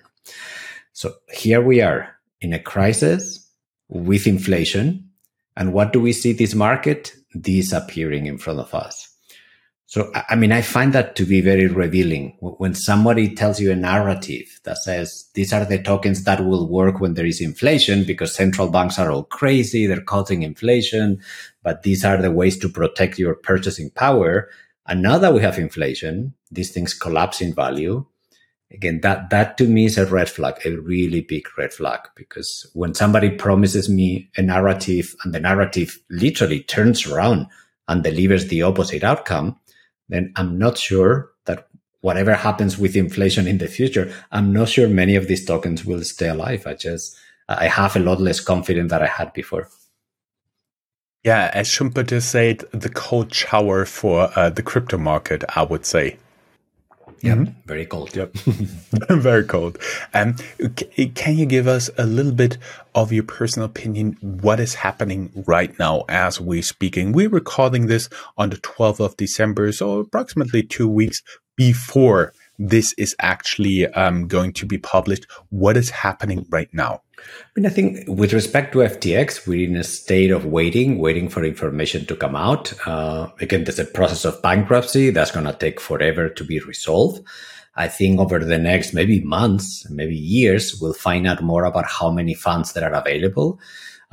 So 0.93 1.15
here 1.33 1.61
we 1.61 1.81
are 1.81 2.17
in 2.41 2.53
a 2.53 2.59
crisis 2.59 3.51
with 3.89 4.27
inflation. 4.27 5.11
And 5.57 5.73
what 5.73 5.93
do 5.93 6.01
we 6.01 6.13
see 6.13 6.33
this 6.33 6.55
market 6.55 7.15
disappearing 7.39 8.27
in 8.27 8.39
front 8.39 8.61
of 8.61 8.75
us? 8.75 9.14
So, 9.87 10.11
I 10.29 10.35
mean, 10.35 10.51
I 10.51 10.63
find 10.63 10.93
that 10.95 11.15
to 11.17 11.27
be 11.27 11.41
very 11.41 11.67
revealing 11.67 12.37
when 12.41 12.75
somebody 12.75 13.35
tells 13.35 13.61
you 13.61 13.71
a 13.71 13.77
narrative 13.77 14.61
that 14.65 14.79
says 14.79 15.29
these 15.35 15.53
are 15.53 15.65
the 15.65 15.81
tokens 15.81 16.25
that 16.25 16.45
will 16.45 16.69
work 16.69 17.01
when 17.01 17.15
there 17.15 17.27
is 17.27 17.41
inflation 17.41 18.05
because 18.05 18.35
central 18.35 18.71
banks 18.71 18.99
are 18.99 19.11
all 19.11 19.25
crazy. 19.25 19.87
They're 19.87 20.01
causing 20.01 20.43
inflation, 20.43 21.21
but 21.63 21.83
these 21.83 22.05
are 22.05 22.21
the 22.21 22.33
ways 22.33 22.59
to 22.59 22.69
protect 22.69 23.19
your 23.19 23.35
purchasing 23.35 23.91
power. 23.91 24.49
And 24.87 25.03
now 25.03 25.19
that 25.19 25.35
we 25.35 25.43
have 25.43 25.59
inflation, 25.59 26.35
these 26.51 26.73
things 26.73 26.95
collapse 26.95 27.41
in 27.41 27.55
value. 27.55 28.07
Again, 28.71 29.01
that, 29.03 29.31
that 29.31 29.57
to 29.59 29.69
me 29.69 29.85
is 29.85 29.99
a 29.99 30.07
red 30.07 30.29
flag, 30.29 30.55
a 30.65 30.71
really 30.71 31.21
big 31.21 31.47
red 31.57 31.73
flag, 31.73 32.01
because 32.17 32.69
when 32.73 32.95
somebody 32.95 33.31
promises 33.31 33.89
me 33.89 34.31
a 34.37 34.43
narrative 34.43 35.15
and 35.23 35.33
the 35.33 35.41
narrative 35.41 36.01
literally 36.11 36.63
turns 36.63 37.07
around 37.07 37.47
and 37.87 38.03
delivers 38.03 38.49
the 38.49 38.63
opposite 38.63 39.05
outcome, 39.05 39.61
then 40.09 40.33
I'm 40.37 40.59
not 40.59 40.79
sure 40.79 41.31
that 41.47 41.69
whatever 42.01 42.35
happens 42.35 42.79
with 42.79 42.97
inflation 42.97 43.47
in 43.47 43.59
the 43.59 43.67
future, 43.67 44.13
I'm 44.31 44.53
not 44.53 44.69
sure 44.69 44.89
many 44.89 45.17
of 45.17 45.29
these 45.29 45.45
tokens 45.45 45.85
will 45.85 46.03
stay 46.03 46.29
alive. 46.29 46.67
I 46.67 46.75
just, 46.75 47.17
I 47.49 47.69
have 47.69 47.97
a 47.97 48.01
lot 48.01 48.21
less 48.21 48.41
confidence 48.41 48.91
than 48.91 49.03
I 49.03 49.07
had 49.07 49.33
before. 49.33 49.69
Yeah, 51.23 51.51
as 51.55 51.69
Schumpeter 51.69 52.21
said, 52.21 52.65
the 52.73 52.91
cold 52.91 53.33
shower 53.33 53.87
for 53.87 54.31
uh, 54.37 54.51
the 54.51 54.63
crypto 54.63 54.99
market, 54.99 55.43
I 55.57 55.63
would 55.63 55.87
say. 55.87 56.19
Yeah, 57.23 57.35
mm-hmm. 57.35 57.53
very 57.67 57.87
cold. 57.87 58.15
Yep, 58.15 58.33
very 59.11 59.45
cold. 59.45 59.79
Um, 60.13 60.37
c- 60.97 61.09
can 61.15 61.37
you 61.37 61.47
give 61.47 61.67
us 61.67 61.91
a 61.99 62.07
little 62.07 62.33
bit 62.33 62.59
of 62.95 63.13
your 63.13 63.25
personal 63.25 63.67
opinion? 63.67 64.17
What 64.21 64.61
is 64.61 64.75
happening 64.75 65.31
right 65.47 65.77
now 65.79 66.05
as 66.09 66.41
we're 66.41 66.63
speaking? 66.63 67.13
We're 67.13 67.29
recording 67.29 67.87
this 67.87 68.09
on 68.37 68.51
the 68.51 68.57
12th 68.57 69.01
of 69.01 69.17
December, 69.17 69.73
so 69.73 70.01
approximately 70.01 70.63
two 70.63 70.89
weeks 70.89 71.23
before 71.57 72.33
this 72.59 72.95
is 72.99 73.15
actually 73.21 73.87
um, 73.89 74.29
going 74.29 74.53
to 74.55 74.67
be 74.67 74.79
published? 74.79 75.27
What 75.51 75.77
is 75.77 75.91
happening 75.91 76.47
right 76.51 76.69
now? 76.73 77.03
I 77.19 77.61
mean, 77.61 77.67
I 77.67 77.71
think 77.71 78.09
with 78.09 78.33
respect 78.33 78.73
to 78.73 78.81
FTX, 78.81 79.47
we're 79.47 79.69
in 79.69 79.77
a 79.77 79.85
state 79.85 80.31
of 80.31 80.45
waiting, 80.45 80.99
waiting 80.99 81.29
for 81.29 81.45
information 81.45 82.07
to 82.07 82.17
come 82.17 82.37
out. 82.37 82.73
Uh, 82.87 83.29
again, 83.41 83.65
there's 83.65 83.79
a 83.79 83.85
process 83.85 84.25
of 84.25 84.43
bankruptcy 84.43 85.11
that's 85.11 85.31
going 85.31 85.47
to 85.47 85.53
take 85.53 85.81
forever 85.81 86.29
to 86.29 86.45
be 86.45 86.61
resolved. 86.61 87.27
I 87.77 87.89
think 87.89 88.21
over 88.21 88.39
the 88.39 88.59
next 88.59 88.93
maybe 88.93 89.21
months, 89.21 89.89
maybe 89.91 90.15
years, 90.15 90.81
we'll 90.81 90.93
find 90.93 91.27
out 91.27 91.43
more 91.43 91.65
about 91.65 91.87
how 91.87 92.11
many 92.11 92.35
funds 92.35 92.73
that 92.73 92.85
are 92.85 92.95
available. 92.95 93.59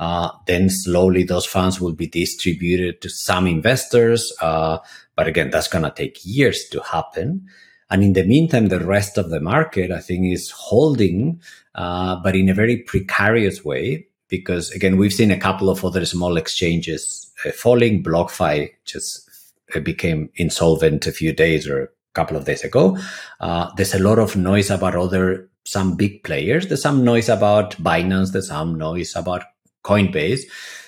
Uh, 0.00 0.30
then 0.46 0.68
slowly 0.68 1.22
those 1.22 1.46
funds 1.46 1.80
will 1.80 1.92
be 1.92 2.08
distributed 2.08 3.00
to 3.02 3.08
some 3.08 3.46
investors. 3.46 4.32
Uh, 4.40 4.78
but 5.14 5.28
again, 5.28 5.50
that's 5.50 5.68
going 5.68 5.84
to 5.84 5.92
take 5.92 6.18
years 6.24 6.64
to 6.70 6.80
happen. 6.80 7.46
And 7.92 8.02
in 8.02 8.14
the 8.14 8.24
meantime, 8.24 8.68
the 8.68 8.80
rest 8.80 9.18
of 9.18 9.28
the 9.28 9.38
market, 9.38 9.90
I 9.90 10.00
think, 10.00 10.32
is 10.32 10.50
holding, 10.50 11.42
uh, 11.74 12.16
but 12.22 12.34
in 12.34 12.48
a 12.48 12.54
very 12.54 12.78
precarious 12.78 13.66
way. 13.66 14.06
Because 14.28 14.70
again, 14.70 14.96
we've 14.96 15.12
seen 15.12 15.30
a 15.30 15.38
couple 15.38 15.68
of 15.68 15.84
other 15.84 16.06
small 16.06 16.38
exchanges 16.38 17.30
uh, 17.44 17.50
falling. 17.50 18.02
BlockFi 18.02 18.70
just 18.86 19.30
uh, 19.76 19.80
became 19.80 20.30
insolvent 20.36 21.06
a 21.06 21.12
few 21.12 21.34
days 21.34 21.68
or 21.68 21.82
a 21.82 21.88
couple 22.14 22.34
of 22.34 22.46
days 22.46 22.64
ago. 22.64 22.96
Uh, 23.40 23.70
there's 23.76 23.94
a 23.94 23.98
lot 23.98 24.18
of 24.18 24.36
noise 24.36 24.70
about 24.70 24.96
other 24.96 25.50
some 25.64 25.94
big 25.94 26.24
players. 26.24 26.68
There's 26.68 26.80
some 26.80 27.04
noise 27.04 27.28
about 27.28 27.72
Binance. 27.76 28.32
There's 28.32 28.48
some 28.48 28.78
noise 28.78 29.14
about 29.14 29.42
Coinbase. 29.84 30.44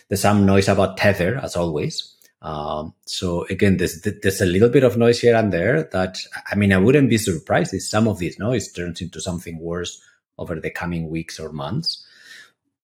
There's 0.08 0.22
some 0.22 0.46
noise 0.46 0.68
about 0.68 0.96
Tether, 0.96 1.36
as 1.36 1.54
always. 1.54 2.13
Um, 2.44 2.92
so 3.06 3.46
again, 3.48 3.78
there's 3.78 4.02
there's 4.02 4.42
a 4.42 4.46
little 4.46 4.68
bit 4.68 4.84
of 4.84 4.98
noise 4.98 5.20
here 5.20 5.34
and 5.34 5.50
there. 5.50 5.84
That 5.92 6.18
I 6.52 6.54
mean, 6.54 6.74
I 6.74 6.76
wouldn't 6.76 7.08
be 7.08 7.16
surprised 7.16 7.72
if 7.72 7.82
some 7.82 8.06
of 8.06 8.18
this 8.18 8.38
noise 8.38 8.70
turns 8.70 9.00
into 9.00 9.18
something 9.20 9.58
worse 9.58 10.00
over 10.36 10.60
the 10.60 10.70
coming 10.70 11.08
weeks 11.08 11.40
or 11.40 11.52
months, 11.52 12.04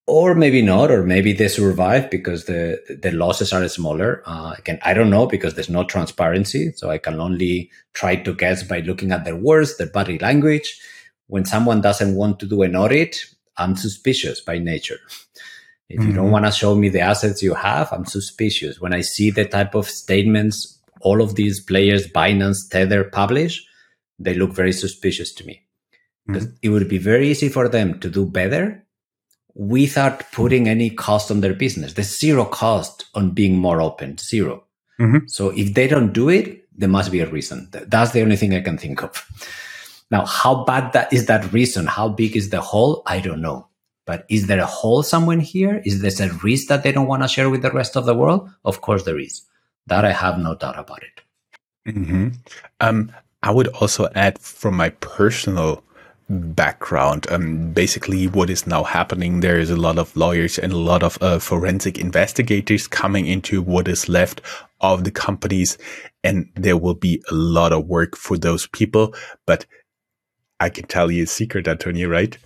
or 0.07 0.35
maybe 0.35 0.63
not, 0.63 0.91
or 0.91 1.03
maybe 1.03 1.35
they 1.35 1.49
survive 1.49 2.11
because 2.11 2.47
the 2.47 2.81
the 3.03 3.13
losses 3.13 3.53
are 3.53 3.69
smaller. 3.69 4.23
Uh, 4.25 4.55
again, 4.59 4.79
I 4.83 4.95
don't 4.95 5.11
know 5.11 5.27
because 5.27 5.55
there's 5.55 5.69
no 5.69 5.85
transparency, 5.85 6.73
so 6.75 6.89
I 6.89 6.97
can 6.97 7.21
only 7.21 7.71
try 7.93 8.17
to 8.17 8.35
guess 8.35 8.63
by 8.63 8.81
looking 8.81 9.13
at 9.13 9.27
their 9.27 9.37
words, 9.37 9.77
their 9.77 9.91
body 9.91 10.19
language. 10.19 10.81
When 11.27 11.45
someone 11.45 11.83
doesn't 11.83 12.17
want 12.17 12.41
to 12.41 12.47
do 12.47 12.63
an 12.63 12.75
audit, 12.75 13.27
I'm 13.59 13.77
suspicious 13.77 14.41
by 14.41 14.59
nature. 14.59 15.01
If 15.91 15.99
mm-hmm. 15.99 16.09
you 16.09 16.15
don't 16.15 16.25
mm-hmm. 16.27 16.33
want 16.33 16.47
to 16.47 16.53
show 16.53 16.75
me 16.77 16.89
the 16.89 17.01
assets 17.01 17.43
you 17.43 17.55
have, 17.55 17.93
I'm 17.93 18.07
suspicious. 18.07 18.81
When 18.81 18.95
I 18.95 19.01
see 19.01 19.31
the 19.31 19.45
type 19.45 19.75
of 19.75 19.89
statements 19.89 20.79
all 21.01 21.21
of 21.21 21.35
these 21.35 21.61
players, 21.61 22.07
Binance, 22.07 22.69
Tether, 22.71 23.05
publish, 23.05 23.67
they 24.19 24.35
look 24.35 24.53
very 24.53 24.73
suspicious 24.73 25.33
to 25.35 25.47
me. 25.47 25.63
Because 26.27 26.47
mm-hmm. 26.47 26.57
it 26.63 26.69
would 26.69 26.89
be 26.89 26.99
very 26.99 27.29
easy 27.31 27.49
for 27.49 27.69
them 27.69 27.99
to 28.01 28.11
do 28.11 28.27
better 28.27 28.85
without 29.55 30.31
putting 30.31 30.69
any 30.69 30.91
cost 30.91 31.31
on 31.31 31.41
their 31.41 31.55
business. 31.55 31.95
There's 31.95 32.19
zero 32.19 32.45
cost 32.45 33.07
on 33.15 33.31
being 33.31 33.57
more 33.57 33.81
open, 33.81 34.19
0 34.19 34.63
mm-hmm. 35.01 35.27
So 35.27 35.51
if 35.51 35.75
they 35.75 35.89
don't 35.89 36.13
do 36.13 36.29
it, 36.29 36.67
there 36.77 36.89
must 36.89 37.11
be 37.11 37.21
a 37.21 37.29
reason. 37.29 37.69
That's 37.73 38.13
the 38.13 38.23
only 38.23 38.37
thing 38.37 38.55
I 38.55 38.61
can 38.61 38.79
think 38.79 39.03
of. 39.03 39.27
Now, 40.11 40.27
how 40.27 40.65
bad 40.65 40.93
that 40.93 41.13
is 41.13 41.27
that 41.27 41.53
reason? 41.53 41.87
How 41.87 42.09
big 42.09 42.37
is 42.37 42.51
the 42.51 42.61
hole? 42.61 43.03
I 43.07 43.21
don't 43.21 43.41
know. 43.41 43.69
But 44.07 44.27
is 44.29 44.47
there 44.47 44.61
a 44.61 44.67
hole 44.67 45.03
somewhere 45.03 45.39
here? 45.39 45.83
Is 45.85 46.01
there 46.01 46.29
a 46.29 46.35
risk 46.43 46.69
that 46.69 46.83
they 46.83 46.93
don't 46.93 47.07
want 47.07 47.23
to 47.23 47.29
share 47.29 47.51
with 47.51 47.63
the 47.63 47.71
rest 47.71 47.97
of 47.97 48.07
the 48.07 48.15
world? 48.15 48.51
Of 48.65 48.81
course 48.81 49.05
there 49.05 49.19
is. 49.19 49.43
That 49.87 50.05
I 50.05 50.13
have 50.13 50.39
no 50.39 50.55
doubt 50.55 50.79
about 50.79 51.03
it. 51.03 51.23
Mm-hmm. 51.93 52.29
Um, 52.81 53.13
I 53.43 53.51
would 53.51 53.69
also 53.69 54.09
add 54.15 54.39
from 54.39 54.77
my 54.77 54.91
personal 54.91 55.83
background. 56.29 57.27
Um, 57.31 57.73
basically, 57.73 58.27
what 58.27 58.51
is 58.51 58.67
now 58.67 58.85
happening, 58.85 59.41
there 59.41 59.59
is 59.59 59.71
a 59.71 59.77
lot 59.77 59.99
of 59.99 60.15
lawyers 60.17 60.59
and 60.59 60.73
a 60.73 60.79
lot 60.79 61.03
of 61.03 61.19
uh, 61.21 61.39
forensic 61.39 61.99
investigators 61.99 62.87
coming 62.87 63.27
into 63.27 63.63
what 63.63 63.89
is 63.89 64.09
left 64.09 64.41
of 64.81 65.05
the 65.05 65.11
companies, 65.11 65.77
and 66.23 66.49
there 66.55 66.77
will 66.77 66.95
be 66.95 67.23
a 67.31 67.35
lot 67.35 67.73
of 67.73 67.87
work 67.87 68.17
for 68.17 68.39
those 68.39 68.67
people. 68.69 69.15
But 69.47 69.67
I 70.61 70.69
can 70.69 70.87
tell 70.87 71.11
you 71.11 71.25
a 71.25 71.27
secret, 71.27 71.67
Antonio, 71.67 72.09
right? 72.09 72.37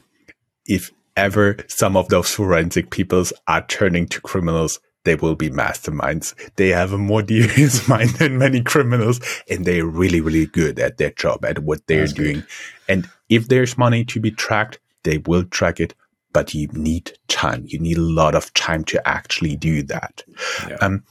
If 0.66 0.90
ever 1.16 1.56
some 1.68 1.96
of 1.96 2.08
those 2.08 2.30
forensic 2.30 2.90
peoples 2.90 3.32
are 3.46 3.66
turning 3.66 4.06
to 4.08 4.20
criminals, 4.20 4.80
they 5.04 5.14
will 5.14 5.34
be 5.34 5.50
masterminds. 5.50 6.34
They 6.56 6.68
have 6.68 6.92
a 6.92 6.98
more 6.98 7.22
devious 7.34 7.86
mind 7.88 8.10
than 8.10 8.38
many 8.38 8.62
criminals, 8.62 9.20
and 9.48 9.64
they're 9.64 9.86
really, 9.86 10.20
really 10.20 10.46
good 10.46 10.78
at 10.78 10.98
their 10.98 11.10
job, 11.10 11.44
at 11.44 11.60
what 11.60 11.86
they're 11.86 12.00
That's 12.00 12.12
doing. 12.12 12.34
Good. 12.36 12.46
And 12.88 13.10
if 13.28 13.48
there's 13.48 13.78
money 13.78 14.04
to 14.06 14.20
be 14.20 14.30
tracked, 14.30 14.80
they 15.04 15.18
will 15.18 15.44
track 15.44 15.80
it, 15.80 15.94
but 16.32 16.54
you 16.54 16.68
need 16.68 17.12
time. 17.28 17.64
You 17.66 17.78
need 17.78 17.98
a 17.98 18.02
lot 18.02 18.34
of 18.34 18.52
time 18.54 18.84
to 18.84 19.08
actually 19.08 19.56
do 19.56 19.82
that. 19.84 20.24
Yeah. 20.68 20.76
Um, 20.80 21.04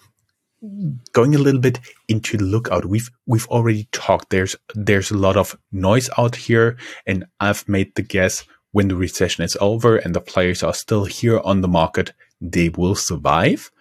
going 1.11 1.35
a 1.35 1.39
little 1.39 1.59
bit 1.59 1.79
into 2.07 2.37
the 2.37 2.45
lookout, 2.45 2.85
we've 2.85 3.09
we've 3.25 3.47
already 3.47 3.87
talked. 3.91 4.29
There's 4.29 4.55
there's 4.73 5.11
a 5.11 5.17
lot 5.17 5.37
of 5.37 5.57
noise 5.71 6.09
out 6.17 6.35
here, 6.35 6.77
and 7.05 7.25
I've 7.39 7.67
made 7.67 7.95
the 7.95 8.01
guess 8.01 8.45
when 8.73 8.89
the 8.89 8.95
recession 8.95 9.45
is 9.45 9.55
over 9.62 9.95
and 9.95 10.13
the 10.13 10.19
players 10.19 10.62
are 10.63 10.73
still 10.73 11.05
here 11.05 11.39
on 11.39 11.62
the 11.62 11.67
market, 11.67 12.12
they 12.41 12.69
will 12.69 12.95
survive. 12.95 13.71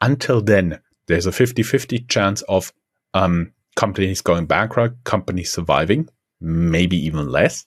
Until 0.00 0.40
then, 0.40 0.80
there's 1.08 1.26
a 1.26 1.32
50 1.32 1.62
50 1.62 1.98
chance 2.08 2.42
of 2.42 2.72
um, 3.12 3.52
companies 3.74 4.20
going 4.20 4.46
bankrupt, 4.46 5.04
companies 5.04 5.52
surviving, 5.52 6.08
maybe 6.40 6.96
even 6.96 7.28
less. 7.28 7.66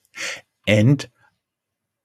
And 0.66 1.06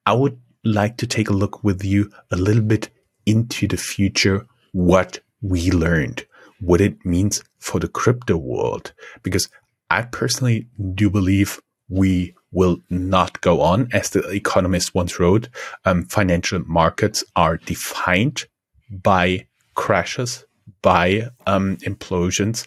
I 0.06 0.14
would 0.14 0.40
like 0.64 0.98
to 0.98 1.08
take 1.08 1.30
a 1.30 1.34
look 1.34 1.64
with 1.64 1.84
you 1.84 2.12
a 2.30 2.36
little 2.36 2.64
bit 2.64 2.90
into 3.26 3.68
the 3.68 3.78
future, 3.78 4.46
what 4.74 5.20
we 5.42 5.72
learned, 5.72 6.26
what 6.60 6.82
it 6.82 7.06
means 7.06 7.44
for 7.60 7.80
the 7.80 7.88
crypto 7.88 8.36
world. 8.36 8.94
Because 9.24 9.50
I 9.90 10.02
personally 10.02 10.68
do 10.96 11.10
believe 11.10 11.62
we 11.88 12.36
will 12.56 12.80
not 12.90 13.42
go 13.42 13.62
on. 13.62 13.90
As 13.92 14.10
the 14.10 14.28
economist 14.32 14.96
once 14.96 15.20
wrote, 15.20 15.50
um, 15.84 16.06
financial 16.06 16.60
markets 16.66 17.24
are 17.36 17.58
defined 17.58 18.46
by 18.90 19.46
crashes, 19.76 20.46
by 20.82 21.30
um, 21.46 21.78
implosions, 21.78 22.66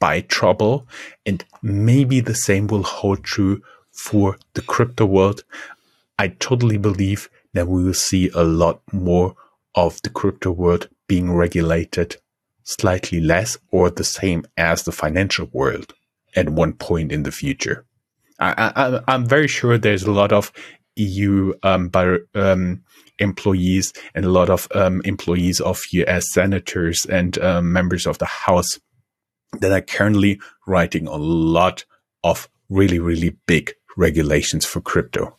by 0.00 0.22
trouble. 0.22 0.88
And 1.24 1.44
maybe 1.62 2.20
the 2.20 2.34
same 2.34 2.66
will 2.66 2.82
hold 2.82 3.22
true 3.22 3.62
for 3.92 4.38
the 4.54 4.62
crypto 4.62 5.06
world. 5.06 5.44
I 6.18 6.28
totally 6.28 6.78
believe 6.78 7.28
that 7.52 7.68
we 7.68 7.84
will 7.84 7.94
see 7.94 8.30
a 8.30 8.42
lot 8.42 8.80
more 8.92 9.36
of 9.74 10.00
the 10.02 10.10
crypto 10.10 10.50
world 10.50 10.88
being 11.06 11.32
regulated 11.32 12.16
slightly 12.64 13.20
less 13.20 13.58
or 13.70 13.90
the 13.90 14.04
same 14.04 14.44
as 14.56 14.82
the 14.82 14.92
financial 14.92 15.48
world 15.52 15.94
at 16.34 16.50
one 16.50 16.72
point 16.72 17.12
in 17.12 17.22
the 17.22 17.30
future. 17.30 17.84
I, 18.38 19.00
am 19.08 19.26
very 19.26 19.48
sure 19.48 19.78
there's 19.78 20.02
a 20.02 20.12
lot 20.12 20.32
of 20.32 20.52
EU 20.96 21.52
um, 21.62 21.90
um, 22.34 22.82
employees 23.18 23.92
and 24.14 24.24
a 24.24 24.30
lot 24.30 24.50
of 24.50 24.68
um, 24.74 25.00
employees 25.04 25.60
of 25.60 25.82
US 25.92 26.32
senators 26.32 27.06
and 27.08 27.38
um, 27.38 27.72
members 27.72 28.06
of 28.06 28.18
the 28.18 28.26
House 28.26 28.78
that 29.60 29.72
are 29.72 29.80
currently 29.80 30.40
writing 30.66 31.06
a 31.06 31.16
lot 31.16 31.84
of 32.24 32.48
really, 32.68 32.98
really 32.98 33.36
big 33.46 33.72
regulations 33.96 34.66
for 34.66 34.80
crypto. 34.80 35.36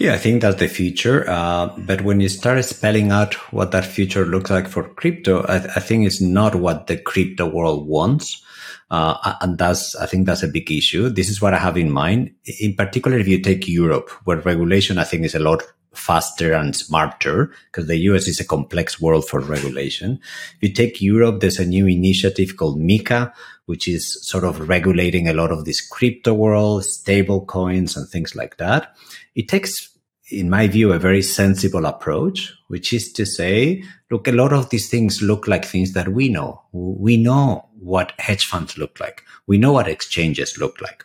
Yeah, 0.00 0.14
I 0.14 0.16
think 0.16 0.40
that's 0.40 0.58
the 0.58 0.66
future. 0.66 1.28
Uh, 1.28 1.76
but 1.76 2.00
when 2.00 2.20
you 2.20 2.30
start 2.30 2.64
spelling 2.64 3.10
out 3.10 3.34
what 3.52 3.70
that 3.72 3.84
future 3.84 4.24
looks 4.24 4.50
like 4.50 4.66
for 4.66 4.82
crypto, 4.82 5.44
I, 5.46 5.58
th- 5.58 5.72
I 5.76 5.80
think 5.80 6.06
it's 6.06 6.22
not 6.22 6.54
what 6.54 6.86
the 6.86 6.96
crypto 6.96 7.46
world 7.46 7.86
wants. 7.86 8.42
Uh, 8.90 9.34
and 9.42 9.58
that's, 9.58 9.94
I 9.96 10.06
think 10.06 10.24
that's 10.24 10.42
a 10.42 10.48
big 10.48 10.72
issue. 10.72 11.10
This 11.10 11.28
is 11.28 11.42
what 11.42 11.52
I 11.52 11.58
have 11.58 11.76
in 11.76 11.90
mind. 11.90 12.30
In 12.60 12.76
particular, 12.76 13.18
if 13.18 13.28
you 13.28 13.42
take 13.42 13.68
Europe, 13.68 14.08
where 14.24 14.38
regulation, 14.38 14.96
I 14.96 15.04
think 15.04 15.26
is 15.26 15.34
a 15.34 15.38
lot 15.38 15.62
faster 15.92 16.52
and 16.52 16.74
smarter 16.76 17.52
because 17.66 17.86
the 17.86 17.98
US 17.98 18.28
is 18.28 18.40
a 18.40 18.44
complex 18.44 19.00
world 19.00 19.28
for 19.28 19.40
regulation. 19.40 20.20
If 20.56 20.62
you 20.62 20.72
take 20.72 21.00
Europe, 21.00 21.40
there's 21.40 21.58
a 21.58 21.66
new 21.66 21.86
initiative 21.86 22.56
called 22.56 22.80
MiCA, 22.80 23.32
which 23.66 23.88
is 23.88 24.22
sort 24.26 24.44
of 24.44 24.68
regulating 24.68 25.28
a 25.28 25.34
lot 25.34 25.50
of 25.50 25.64
this 25.64 25.80
crypto 25.80 26.34
world, 26.34 26.84
stable 26.84 27.44
coins 27.44 27.96
and 27.96 28.08
things 28.08 28.34
like 28.36 28.56
that. 28.58 28.94
It 29.34 29.48
takes 29.48 29.90
in 30.30 30.48
my 30.48 30.68
view, 30.68 30.92
a 30.92 30.98
very 30.98 31.22
sensible 31.22 31.86
approach, 31.86 32.52
which 32.68 32.92
is 32.92 33.12
to 33.12 33.26
say, 33.26 33.82
look, 34.10 34.28
a 34.28 34.32
lot 34.32 34.52
of 34.52 34.70
these 34.70 34.88
things 34.88 35.20
look 35.20 35.48
like 35.48 35.64
things 35.64 35.92
that 35.92 36.10
we 36.10 36.28
know. 36.28 36.62
We 36.72 37.16
know 37.16 37.68
what 37.78 38.12
hedge 38.18 38.44
funds 38.44 38.78
look 38.78 39.00
like. 39.00 39.24
We 39.46 39.58
know 39.58 39.72
what 39.72 39.88
exchanges 39.88 40.58
look 40.58 40.80
like. 40.80 41.04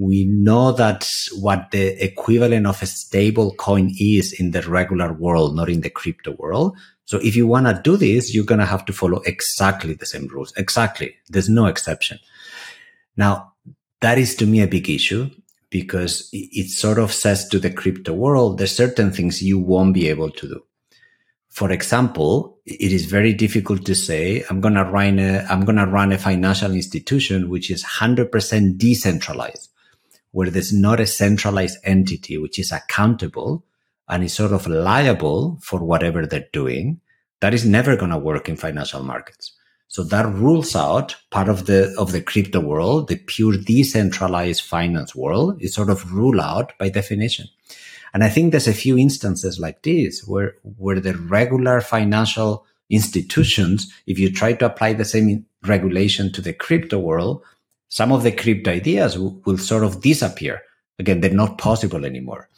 We 0.00 0.24
know 0.24 0.72
that 0.72 1.06
what 1.34 1.72
the 1.72 2.02
equivalent 2.02 2.66
of 2.66 2.82
a 2.82 2.86
stable 2.86 3.54
coin 3.56 3.92
is 4.00 4.32
in 4.32 4.52
the 4.52 4.62
regular 4.62 5.12
world, 5.12 5.54
not 5.54 5.68
in 5.68 5.82
the 5.82 5.90
crypto 5.90 6.32
world. 6.38 6.74
So 7.04 7.18
if 7.18 7.36
you 7.36 7.46
want 7.46 7.66
to 7.66 7.82
do 7.82 7.98
this, 7.98 8.34
you're 8.34 8.46
going 8.46 8.60
to 8.60 8.66
have 8.66 8.86
to 8.86 8.94
follow 8.94 9.20
exactly 9.26 9.92
the 9.92 10.06
same 10.06 10.26
rules. 10.28 10.54
Exactly. 10.56 11.16
There's 11.28 11.50
no 11.50 11.66
exception. 11.66 12.18
Now, 13.16 13.52
that 14.00 14.16
is 14.16 14.34
to 14.36 14.46
me 14.46 14.62
a 14.62 14.66
big 14.66 14.88
issue 14.88 15.28
because 15.68 16.30
it 16.32 16.70
sort 16.70 16.98
of 16.98 17.12
says 17.12 17.46
to 17.48 17.58
the 17.58 17.70
crypto 17.70 18.14
world, 18.14 18.56
there's 18.56 18.74
certain 18.74 19.12
things 19.12 19.42
you 19.42 19.58
won't 19.58 19.92
be 19.92 20.08
able 20.08 20.30
to 20.30 20.48
do. 20.48 20.62
For 21.50 21.70
example, 21.72 22.58
it 22.64 22.92
is 22.92 23.04
very 23.06 23.34
difficult 23.34 23.84
to 23.84 23.94
say, 23.94 24.44
I'm 24.48 24.60
going 24.60 24.74
to 24.74 24.84
run 24.84 25.18
a, 25.18 25.44
I'm 25.50 25.64
going 25.64 25.76
to 25.76 25.86
run 25.86 26.12
a 26.12 26.18
financial 26.18 26.72
institution, 26.72 27.50
which 27.50 27.70
is 27.70 27.84
100% 27.84 28.78
decentralized, 28.78 29.69
where 30.32 30.50
there's 30.50 30.72
not 30.72 31.00
a 31.00 31.06
centralized 31.06 31.78
entity, 31.84 32.38
which 32.38 32.58
is 32.58 32.72
accountable 32.72 33.64
and 34.08 34.24
is 34.24 34.34
sort 34.34 34.52
of 34.52 34.66
liable 34.66 35.58
for 35.62 35.80
whatever 35.80 36.26
they're 36.26 36.48
doing. 36.52 37.00
That 37.40 37.54
is 37.54 37.64
never 37.64 37.96
going 37.96 38.10
to 38.10 38.18
work 38.18 38.48
in 38.48 38.56
financial 38.56 39.02
markets. 39.02 39.52
So 39.88 40.04
that 40.04 40.26
rules 40.26 40.76
out 40.76 41.16
part 41.30 41.48
of 41.48 41.66
the 41.66 41.92
of 41.98 42.12
the 42.12 42.20
crypto 42.20 42.60
world, 42.60 43.08
the 43.08 43.16
pure 43.16 43.56
decentralized 43.56 44.62
finance 44.62 45.16
world 45.16 45.60
is 45.60 45.74
sort 45.74 45.90
of 45.90 46.12
ruled 46.12 46.38
out 46.38 46.78
by 46.78 46.90
definition. 46.90 47.48
And 48.14 48.22
I 48.22 48.28
think 48.28 48.50
there's 48.50 48.68
a 48.68 48.72
few 48.72 48.96
instances 48.96 49.58
like 49.58 49.82
this 49.82 50.24
where 50.26 50.54
where 50.76 51.00
the 51.00 51.16
regular 51.16 51.80
financial 51.80 52.66
institutions, 52.88 53.92
if 54.06 54.16
you 54.16 54.32
try 54.32 54.52
to 54.52 54.66
apply 54.66 54.92
the 54.92 55.04
same 55.04 55.46
regulation 55.66 56.32
to 56.34 56.40
the 56.40 56.52
crypto 56.52 56.98
world, 57.00 57.42
some 57.90 58.12
of 58.12 58.22
the 58.22 58.32
crypto 58.32 58.70
ideas 58.70 59.18
will, 59.18 59.58
sort 59.58 59.84
of 59.84 60.00
disappear. 60.00 60.62
Again, 60.98 61.20
they're 61.20 61.30
not 61.30 61.58
possible 61.58 62.06
anymore. 62.06 62.48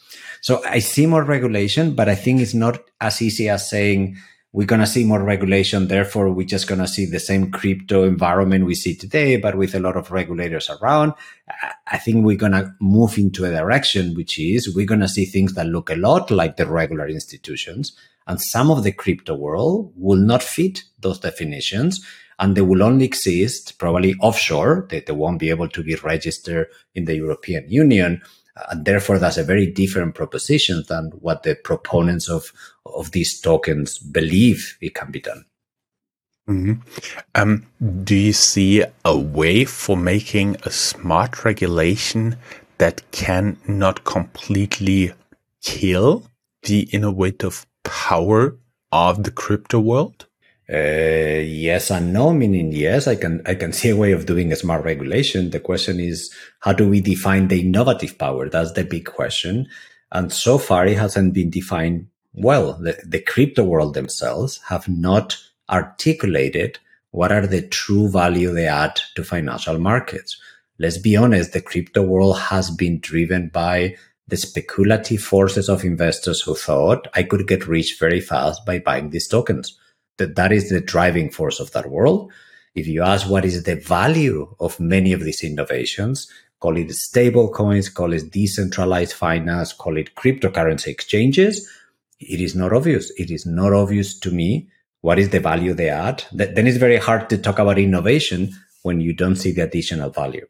So 0.41 0.63
I 0.63 0.79
see 0.79 1.05
more 1.07 1.23
regulation, 1.23 1.95
but 1.95 2.07
I 2.07 2.15
think 2.15 2.39
it's 2.39 2.53
not 2.53 2.79
as 3.01 3.21
easy 3.21 3.49
as 3.49 3.69
saying 3.69 4.17
we're 4.51 4.67
going 4.67 4.81
to 4.81 4.87
see 4.87 5.03
more 5.03 5.23
regulation. 5.23 5.87
Therefore, 5.87 6.31
we're 6.31 6.45
just 6.45 6.67
going 6.67 6.81
to 6.81 6.87
see 6.87 7.07
the 7.07 7.19
same 7.19 7.49
crypto 7.49 8.03
environment 8.03 8.67
we 8.67 8.75
see 8.75 8.95
today, 8.95 9.37
but 9.37 9.55
with 9.57 9.73
a 9.73 9.79
lot 9.79 9.97
of 9.97 10.11
regulators 10.11 10.69
around. 10.69 11.13
I 11.87 11.97
think 11.97 12.23
we're 12.23 12.37
going 12.37 12.51
to 12.51 12.71
move 12.79 13.17
into 13.17 13.45
a 13.45 13.49
direction, 13.51 14.13
which 14.13 14.37
is 14.37 14.75
we're 14.75 14.85
going 14.85 14.99
to 14.99 15.07
see 15.07 15.25
things 15.25 15.55
that 15.55 15.65
look 15.65 15.89
a 15.89 15.95
lot 15.95 16.29
like 16.29 16.57
the 16.57 16.67
regular 16.67 17.07
institutions. 17.07 17.97
And 18.27 18.39
some 18.39 18.69
of 18.69 18.83
the 18.83 18.91
crypto 18.91 19.33
world 19.33 19.93
will 19.95 20.19
not 20.19 20.43
fit 20.43 20.83
those 20.99 21.19
definitions 21.19 22.05
and 22.39 22.55
they 22.55 22.61
will 22.61 22.83
only 22.83 23.05
exist 23.05 23.77
probably 23.77 24.15
offshore. 24.15 24.87
They, 24.89 25.01
they 25.01 25.13
won't 25.13 25.39
be 25.39 25.49
able 25.49 25.69
to 25.69 25.83
be 25.83 25.95
registered 25.95 26.67
in 26.95 27.05
the 27.05 27.15
European 27.15 27.69
Union 27.69 28.21
and 28.69 28.85
therefore 28.85 29.19
that's 29.19 29.37
a 29.37 29.43
very 29.43 29.65
different 29.65 30.15
proposition 30.15 30.83
than 30.87 31.11
what 31.19 31.43
the 31.43 31.55
proponents 31.55 32.29
of 32.29 32.51
of 32.85 33.11
these 33.11 33.39
tokens 33.39 33.97
believe 33.97 34.77
it 34.81 34.93
can 34.93 35.11
be 35.11 35.19
done 35.19 35.45
mm-hmm. 36.47 36.73
um, 37.35 37.65
do 38.03 38.15
you 38.15 38.33
see 38.33 38.83
a 39.05 39.17
way 39.17 39.65
for 39.65 39.97
making 39.97 40.55
a 40.63 40.71
smart 40.71 41.43
regulation 41.45 42.35
that 42.77 43.01
can 43.11 43.57
not 43.67 44.03
completely 44.03 45.13
kill 45.61 46.23
the 46.63 46.81
innovative 46.91 47.65
power 47.83 48.55
of 48.91 49.23
the 49.23 49.31
crypto 49.31 49.79
world 49.79 50.27
uh, 50.71 51.41
yes 51.43 51.91
and 51.91 52.13
no, 52.13 52.33
meaning 52.33 52.71
yes, 52.71 53.05
I 53.07 53.15
can 53.15 53.41
I 53.45 53.55
can 53.55 53.73
see 53.73 53.89
a 53.89 53.97
way 53.97 54.13
of 54.13 54.25
doing 54.25 54.51
a 54.51 54.55
smart 54.55 54.85
regulation. 54.85 55.49
The 55.49 55.59
question 55.59 55.99
is 55.99 56.33
how 56.59 56.71
do 56.71 56.87
we 56.87 57.01
define 57.01 57.49
the 57.49 57.59
innovative 57.61 58.17
power? 58.17 58.47
That's 58.47 58.71
the 58.71 58.85
big 58.85 59.05
question. 59.05 59.67
And 60.11 60.31
so 60.31 60.57
far 60.57 60.85
it 60.85 60.97
hasn't 60.97 61.33
been 61.33 61.49
defined 61.49 62.07
well. 62.33 62.73
The, 62.73 62.97
the 63.05 63.19
crypto 63.19 63.63
world 63.63 63.93
themselves 63.93 64.61
have 64.69 64.87
not 64.87 65.37
articulated 65.69 66.79
what 67.11 67.31
are 67.31 67.45
the 67.45 67.67
true 67.67 68.09
value 68.09 68.51
they 68.53 68.67
add 68.67 68.99
to 69.15 69.23
financial 69.23 69.77
markets. 69.79 70.39
Let's 70.79 70.97
be 70.97 71.15
honest, 71.15 71.51
the 71.51 71.61
crypto 71.61 72.03
world 72.03 72.39
has 72.39 72.71
been 72.71 72.99
driven 72.99 73.49
by 73.49 73.97
the 74.27 74.37
speculative 74.37 75.21
forces 75.21 75.67
of 75.67 75.83
investors 75.83 76.41
who 76.41 76.55
thought 76.55 77.07
I 77.13 77.23
could 77.23 77.47
get 77.47 77.67
rich 77.67 77.97
very 77.99 78.21
fast 78.21 78.65
by 78.65 78.79
buying 78.79 79.09
these 79.09 79.27
tokens 79.27 79.77
that 80.17 80.35
that 80.35 80.51
is 80.51 80.69
the 80.69 80.81
driving 80.81 81.29
force 81.29 81.59
of 81.59 81.71
that 81.71 81.89
world. 81.89 82.31
If 82.75 82.87
you 82.87 83.03
ask 83.03 83.29
what 83.29 83.45
is 83.45 83.63
the 83.63 83.75
value 83.75 84.55
of 84.59 84.79
many 84.79 85.13
of 85.13 85.23
these 85.23 85.43
innovations, 85.43 86.27
call 86.59 86.77
it 86.77 86.91
stable 86.91 87.49
coins, 87.49 87.89
call 87.89 88.13
it 88.13 88.31
decentralized 88.31 89.13
finance, 89.13 89.73
call 89.73 89.97
it 89.97 90.15
cryptocurrency 90.15 90.87
exchanges, 90.87 91.69
it 92.19 92.39
is 92.39 92.55
not 92.55 92.73
obvious. 92.73 93.11
It 93.17 93.29
is 93.31 93.45
not 93.45 93.73
obvious 93.73 94.17
to 94.19 94.31
me 94.31 94.69
what 95.01 95.19
is 95.19 95.29
the 95.29 95.39
value 95.39 95.73
they 95.73 95.89
add. 95.89 96.23
Then 96.31 96.67
it's 96.67 96.77
very 96.77 96.97
hard 96.97 97.29
to 97.29 97.37
talk 97.37 97.59
about 97.59 97.77
innovation 97.77 98.51
when 98.83 99.01
you 99.01 99.13
don't 99.13 99.35
see 99.35 99.51
the 99.51 99.63
additional 99.63 100.09
value. 100.09 100.47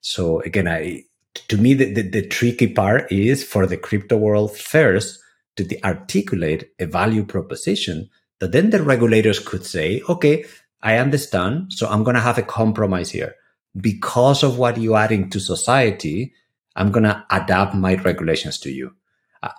So 0.00 0.40
again, 0.42 0.68
I, 0.68 1.04
to 1.48 1.56
me, 1.56 1.74
the, 1.74 1.92
the, 1.92 2.02
the 2.02 2.26
tricky 2.26 2.68
part 2.68 3.10
is 3.10 3.42
for 3.42 3.66
the 3.66 3.76
crypto 3.76 4.16
world 4.16 4.56
first 4.56 5.20
to 5.56 5.82
articulate 5.82 6.70
a 6.78 6.86
value 6.86 7.24
proposition 7.24 8.10
that 8.40 8.52
then 8.52 8.70
the 8.70 8.82
regulators 8.82 9.38
could 9.38 9.64
say, 9.64 10.02
okay, 10.08 10.44
I 10.82 10.96
understand. 10.96 11.72
So 11.72 11.88
I'm 11.88 12.04
going 12.04 12.14
to 12.14 12.20
have 12.20 12.38
a 12.38 12.42
compromise 12.42 13.10
here. 13.10 13.34
Because 13.80 14.42
of 14.42 14.58
what 14.58 14.78
you're 14.78 14.98
adding 14.98 15.30
to 15.30 15.40
society, 15.40 16.32
I'm 16.76 16.92
going 16.92 17.04
to 17.04 17.24
adapt 17.30 17.74
my 17.74 17.94
regulations 17.94 18.58
to 18.60 18.70
you. 18.70 18.94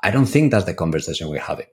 I 0.04 0.12
don't 0.12 0.26
think 0.26 0.52
that's 0.52 0.66
the 0.66 0.74
conversation 0.74 1.30
we're 1.30 1.40
having. 1.40 1.68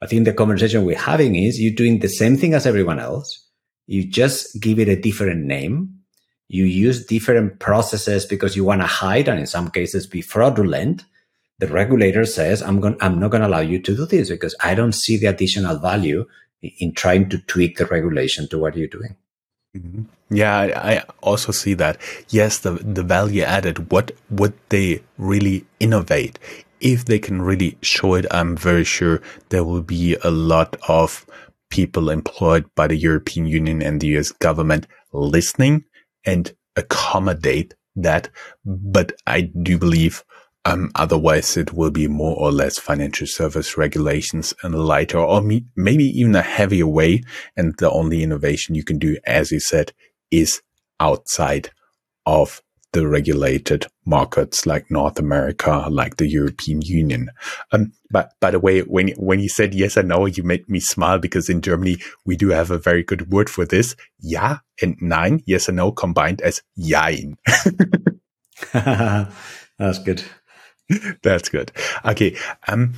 I 0.00 0.06
think 0.06 0.24
the 0.24 0.32
conversation 0.32 0.84
we're 0.84 0.98
having 0.98 1.36
is 1.36 1.60
you're 1.60 1.74
doing 1.74 1.98
the 1.98 2.08
same 2.08 2.36
thing 2.36 2.54
as 2.54 2.66
everyone 2.66 2.98
else. 2.98 3.46
You 3.86 4.08
just 4.08 4.60
give 4.60 4.78
it 4.78 4.88
a 4.88 5.00
different 5.00 5.44
name. 5.44 5.94
You 6.48 6.64
use 6.64 7.04
different 7.04 7.58
processes 7.58 8.24
because 8.24 8.56
you 8.56 8.64
want 8.64 8.80
to 8.80 8.86
hide 8.86 9.28
and 9.28 9.38
in 9.38 9.46
some 9.46 9.70
cases 9.70 10.06
be 10.06 10.22
fraudulent. 10.22 11.04
The 11.58 11.66
regulator 11.66 12.24
says, 12.24 12.62
I'm 12.62 12.80
going, 12.80 12.96
I'm 13.00 13.18
not 13.18 13.32
going 13.32 13.42
to 13.42 13.48
allow 13.48 13.60
you 13.60 13.80
to 13.80 13.96
do 13.96 14.06
this 14.06 14.30
because 14.30 14.54
I 14.62 14.74
don't 14.74 14.92
see 14.92 15.16
the 15.16 15.26
additional 15.26 15.78
value 15.78 16.26
in 16.62 16.92
trying 16.92 17.28
to 17.30 17.38
tweak 17.38 17.76
the 17.76 17.86
regulation 17.86 18.48
to 18.48 18.58
what 18.58 18.76
you're 18.76 18.88
doing. 18.88 19.16
Mm-hmm. 19.76 20.02
Yeah, 20.30 20.58
I, 20.58 21.02
also 21.22 21.52
see 21.52 21.74
that. 21.74 21.98
Yes, 22.28 22.58
the 22.58 22.72
the 22.72 23.02
value 23.02 23.42
added. 23.42 23.90
What 23.90 24.12
would 24.30 24.54
they 24.70 25.02
really 25.16 25.66
innovate? 25.80 26.38
If 26.80 27.04
they 27.04 27.18
can 27.18 27.42
really 27.42 27.76
show 27.82 28.14
it, 28.14 28.26
I'm 28.30 28.56
very 28.56 28.84
sure 28.84 29.20
there 29.48 29.64
will 29.64 29.82
be 29.82 30.16
a 30.22 30.30
lot 30.30 30.76
of 30.88 31.26
people 31.70 32.08
employed 32.08 32.64
by 32.74 32.86
the 32.86 32.96
European 32.96 33.46
Union 33.46 33.82
and 33.82 34.00
the 34.00 34.18
US 34.18 34.32
government 34.32 34.86
listening 35.12 35.84
and 36.24 36.52
accommodate 36.76 37.74
that. 37.96 38.30
But 38.64 39.12
I 39.26 39.42
do 39.42 39.78
believe 39.78 40.24
um, 40.68 40.90
otherwise, 40.94 41.56
it 41.56 41.72
will 41.72 41.90
be 41.90 42.08
more 42.08 42.36
or 42.36 42.52
less 42.52 42.78
financial 42.78 43.26
service 43.26 43.78
regulations 43.78 44.52
in 44.62 44.74
a 44.74 44.78
lighter 44.78 45.18
or 45.18 45.40
me- 45.40 45.64
maybe 45.76 46.04
even 46.04 46.36
a 46.36 46.42
heavier 46.42 46.86
way. 46.86 47.22
And 47.56 47.74
the 47.78 47.90
only 47.90 48.22
innovation 48.22 48.74
you 48.74 48.84
can 48.84 48.98
do, 48.98 49.16
as 49.26 49.50
you 49.50 49.60
said, 49.60 49.94
is 50.30 50.60
outside 51.00 51.70
of 52.26 52.62
the 52.92 53.08
regulated 53.08 53.86
markets 54.04 54.66
like 54.66 54.90
North 54.90 55.18
America, 55.18 55.86
like 55.90 56.16
the 56.16 56.28
European 56.28 56.82
Union. 56.82 57.30
Um, 57.72 57.92
but 58.10 58.32
by 58.38 58.50
the 58.50 58.60
way, 58.60 58.80
when 58.80 59.08
when 59.12 59.40
you 59.40 59.48
said 59.48 59.72
yes 59.72 59.96
and 59.96 60.08
no, 60.08 60.26
you 60.26 60.42
made 60.42 60.68
me 60.68 60.80
smile 60.80 61.18
because 61.18 61.48
in 61.48 61.62
Germany 61.62 61.96
we 62.26 62.36
do 62.36 62.50
have 62.50 62.70
a 62.70 62.78
very 62.78 63.02
good 63.02 63.30
word 63.30 63.48
for 63.48 63.64
this: 63.64 63.96
ja 64.18 64.58
and 64.82 64.96
nein, 65.00 65.42
yes 65.46 65.68
and 65.68 65.78
no 65.78 65.92
combined 65.92 66.42
as 66.42 66.60
jein. 66.78 67.38
That's 69.78 69.98
good. 70.04 70.24
That's 71.22 71.48
good. 71.48 71.72
Okay. 72.04 72.36
Um, 72.66 72.94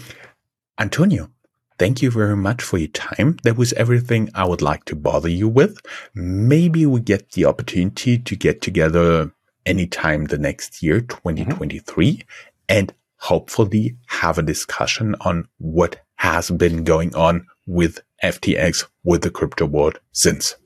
Antonio, 0.78 1.30
thank 1.78 2.02
you 2.02 2.10
very 2.10 2.36
much 2.36 2.62
for 2.62 2.78
your 2.78 2.88
time. 2.88 3.38
That 3.42 3.56
was 3.56 3.72
everything 3.74 4.30
I 4.34 4.46
would 4.46 4.62
like 4.62 4.84
to 4.86 4.96
bother 4.96 5.28
you 5.28 5.48
with. 5.48 5.78
Maybe 6.14 6.86
we 6.86 7.00
get 7.00 7.32
the 7.32 7.44
opportunity 7.46 8.18
to 8.18 8.36
get 8.36 8.62
together 8.62 9.32
anytime 9.66 10.24
the 10.26 10.38
next 10.38 10.82
year, 10.82 11.00
2023, 11.00 12.12
mm-hmm. 12.12 12.20
and 12.68 12.94
hopefully 13.16 13.96
have 14.06 14.38
a 14.38 14.42
discussion 14.42 15.14
on 15.20 15.46
what 15.58 16.00
has 16.16 16.50
been 16.50 16.84
going 16.84 17.14
on 17.14 17.46
with 17.66 18.00
FTX, 18.22 18.84
with 19.04 19.22
the 19.22 19.30
crypto 19.30 19.66
world 19.66 20.00
since. 20.12 20.56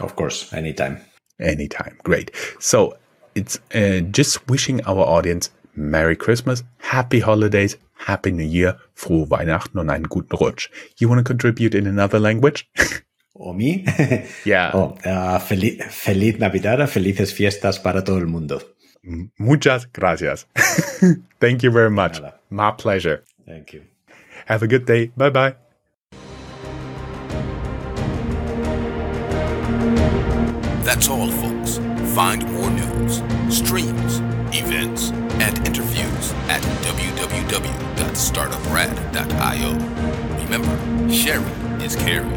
Of 0.00 0.16
course, 0.16 0.52
anytime. 0.52 1.00
Anytime. 1.40 1.98
Great. 2.02 2.30
So 2.60 2.96
it's 3.34 3.58
uh, 3.74 4.00
just 4.00 4.48
wishing 4.48 4.84
our 4.84 5.00
audience 5.00 5.50
Merry 5.74 6.16
Christmas, 6.16 6.64
Happy 6.78 7.20
Holidays, 7.20 7.78
Happy 8.06 8.32
New 8.32 8.44
Year, 8.46 8.78
frohe 8.94 9.30
Weihnachten 9.30 9.78
und 9.78 9.90
einen 9.90 10.08
guten 10.08 10.34
Rutsch. 10.34 10.70
You 10.98 11.08
want 11.08 11.18
to 11.18 11.24
contribute 11.24 11.74
in 11.74 11.86
another 11.86 12.18
language? 12.18 12.68
¿O 13.34 13.52
me? 13.52 13.84
Yeah. 14.44 14.72
Oh, 14.74 14.96
uh, 15.04 15.38
feliz, 15.38 15.82
feliz 15.90 16.38
Navidad, 16.38 16.86
felices 16.88 17.32
fiestas 17.32 17.78
para 17.78 18.02
todo 18.02 18.18
el 18.18 18.26
mundo. 18.26 18.60
Muchas 19.38 19.86
gracias. 19.92 20.46
Thank 21.40 21.62
you 21.62 21.72
very 21.72 21.90
much. 21.90 22.20
Nada. 22.20 22.34
My 22.50 22.70
pleasure. 22.70 23.24
Thank 23.46 23.72
you. 23.72 23.82
Have 24.46 24.62
a 24.62 24.68
good 24.68 24.86
day. 24.86 25.10
Bye 25.16 25.30
bye. 25.30 25.54
That's 30.84 31.08
all, 31.08 31.30
folks. 31.30 31.78
Find 32.14 32.44
more 32.52 32.70
news, 32.70 32.81
www.startuprad.io. 38.30 39.72
Remember, 40.44 41.12
sharing 41.12 41.80
is 41.80 41.96
caring. 41.96 42.30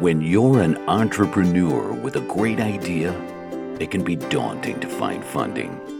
When 0.00 0.20
you're 0.20 0.60
an 0.60 0.76
entrepreneur 0.88 1.92
with 1.92 2.16
a 2.16 2.20
great 2.20 2.60
idea, 2.60 3.12
it 3.80 3.90
can 3.90 4.02
be 4.04 4.16
daunting 4.16 4.80
to 4.80 4.88
find 4.88 5.24
funding. 5.24 5.95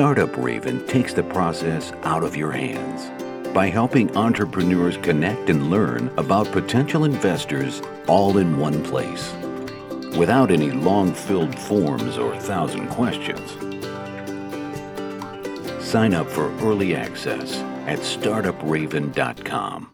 Startup 0.00 0.34
Raven 0.38 0.86
takes 0.86 1.12
the 1.12 1.22
process 1.22 1.92
out 2.04 2.24
of 2.24 2.34
your 2.34 2.52
hands 2.52 3.10
by 3.52 3.68
helping 3.68 4.16
entrepreneurs 4.16 4.96
connect 4.96 5.50
and 5.50 5.68
learn 5.68 6.10
about 6.16 6.50
potential 6.52 7.04
investors 7.04 7.82
all 8.06 8.38
in 8.38 8.56
one 8.56 8.82
place 8.82 9.30
without 10.16 10.50
any 10.50 10.70
long 10.70 11.12
filled 11.12 11.54
forms 11.54 12.16
or 12.16 12.34
thousand 12.38 12.88
questions. 12.88 13.50
Sign 15.84 16.14
up 16.14 16.30
for 16.30 16.50
early 16.62 16.96
access 16.96 17.58
at 17.86 17.98
startupraven.com. 17.98 19.86